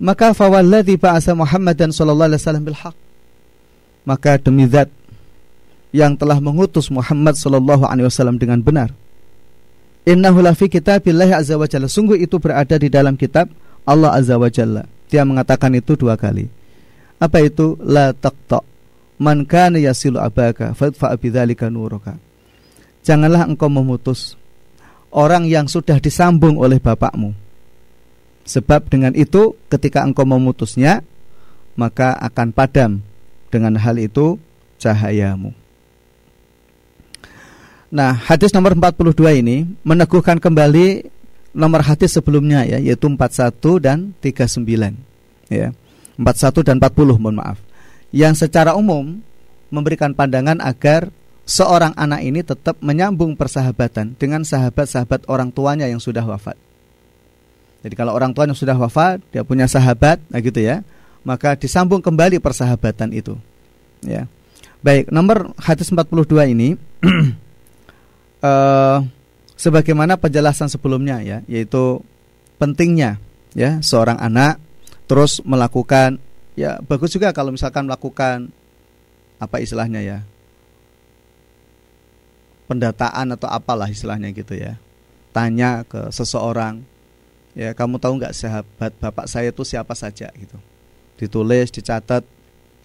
[0.01, 2.78] maka fawalladzi ba'asa Muhammadan sallallahu alaihi wasallam bil
[4.09, 4.88] maka demi zat
[5.91, 8.95] yang telah mengutus Muhammad sallallahu alaihi wasallam dengan benar.
[10.07, 11.91] Innahu la fi kitabillahi azza wa jalla.
[11.91, 13.51] Sungguh itu berada di dalam kitab
[13.84, 14.86] Allah azza wa jalla.
[15.11, 16.49] Dia mengatakan itu dua kali.
[17.20, 17.76] Apa itu?
[17.84, 18.64] La taqta.
[19.20, 22.16] Man kana yasilu abaka fadfa bidzalika nuruka.
[23.04, 24.40] Janganlah engkau memutus
[25.12, 27.36] orang yang sudah disambung oleh bapakmu.
[28.48, 31.04] Sebab dengan itu ketika engkau memutusnya
[31.76, 32.90] maka akan padam
[33.52, 34.40] dengan hal itu
[34.80, 35.52] cahayamu.
[37.90, 41.10] Nah, hadis nomor 42 ini meneguhkan kembali
[41.50, 44.94] nomor hadis sebelumnya ya, yaitu 41 dan 39.
[45.50, 45.74] Ya.
[46.14, 47.58] 41 dan 40, mohon maaf.
[48.11, 49.22] Yang secara umum
[49.70, 51.14] memberikan pandangan agar
[51.46, 56.54] seorang anak ini tetap menyambung persahabatan dengan sahabat-sahabat orang tuanya yang sudah wafat.
[57.80, 60.84] Jadi kalau orang tua yang sudah wafat, dia punya sahabat, nah gitu ya,
[61.24, 63.34] maka disambung kembali persahabatan itu.
[64.04, 64.28] Ya.
[64.84, 66.76] Baik, nomor hadis 42 ini
[68.44, 69.00] uh,
[69.64, 72.04] sebagaimana penjelasan sebelumnya ya, yaitu
[72.61, 73.16] pentingnya
[73.56, 74.61] ya seorang anak
[75.08, 76.22] terus melakukan
[76.55, 78.51] ya bagus juga kalau misalkan melakukan
[79.40, 80.18] apa istilahnya ya
[82.70, 84.78] pendataan atau apalah istilahnya gitu ya
[85.34, 86.82] tanya ke seseorang
[87.55, 90.59] ya kamu tahu nggak sahabat bapak saya itu siapa saja gitu
[91.18, 92.22] ditulis dicatat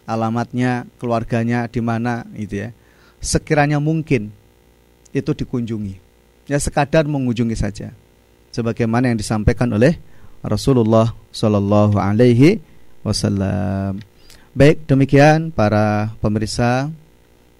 [0.05, 2.70] alamatnya keluarganya di mana gitu ya
[3.26, 4.30] sekiranya mungkin
[5.16, 5.95] itu dikunjungi.
[6.45, 7.95] Ya sekadar mengunjungi saja.
[8.51, 9.95] Sebagaimana yang disampaikan oleh
[10.43, 12.59] Rasulullah Shallallahu alaihi
[13.06, 14.01] wasallam.
[14.58, 16.89] Baik, demikian para pemirsa,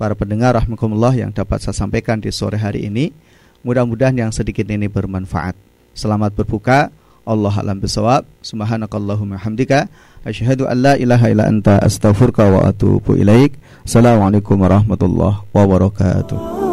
[0.02, 3.14] para pendengar rahmatullah yang dapat saya sampaikan di sore hari ini.
[3.62, 5.54] Mudah-mudahan yang sedikit ini bermanfaat.
[5.94, 6.90] Selamat berbuka.
[7.26, 8.26] Allah alam bisawab.
[8.46, 9.90] Subhanakallahumma hamdika
[10.22, 13.58] asyhadu an la ilaha illa anta astaghfiruka wa atubu ilaik.
[13.82, 16.65] Assalamualaikum warahmatullahi wabarakatuh.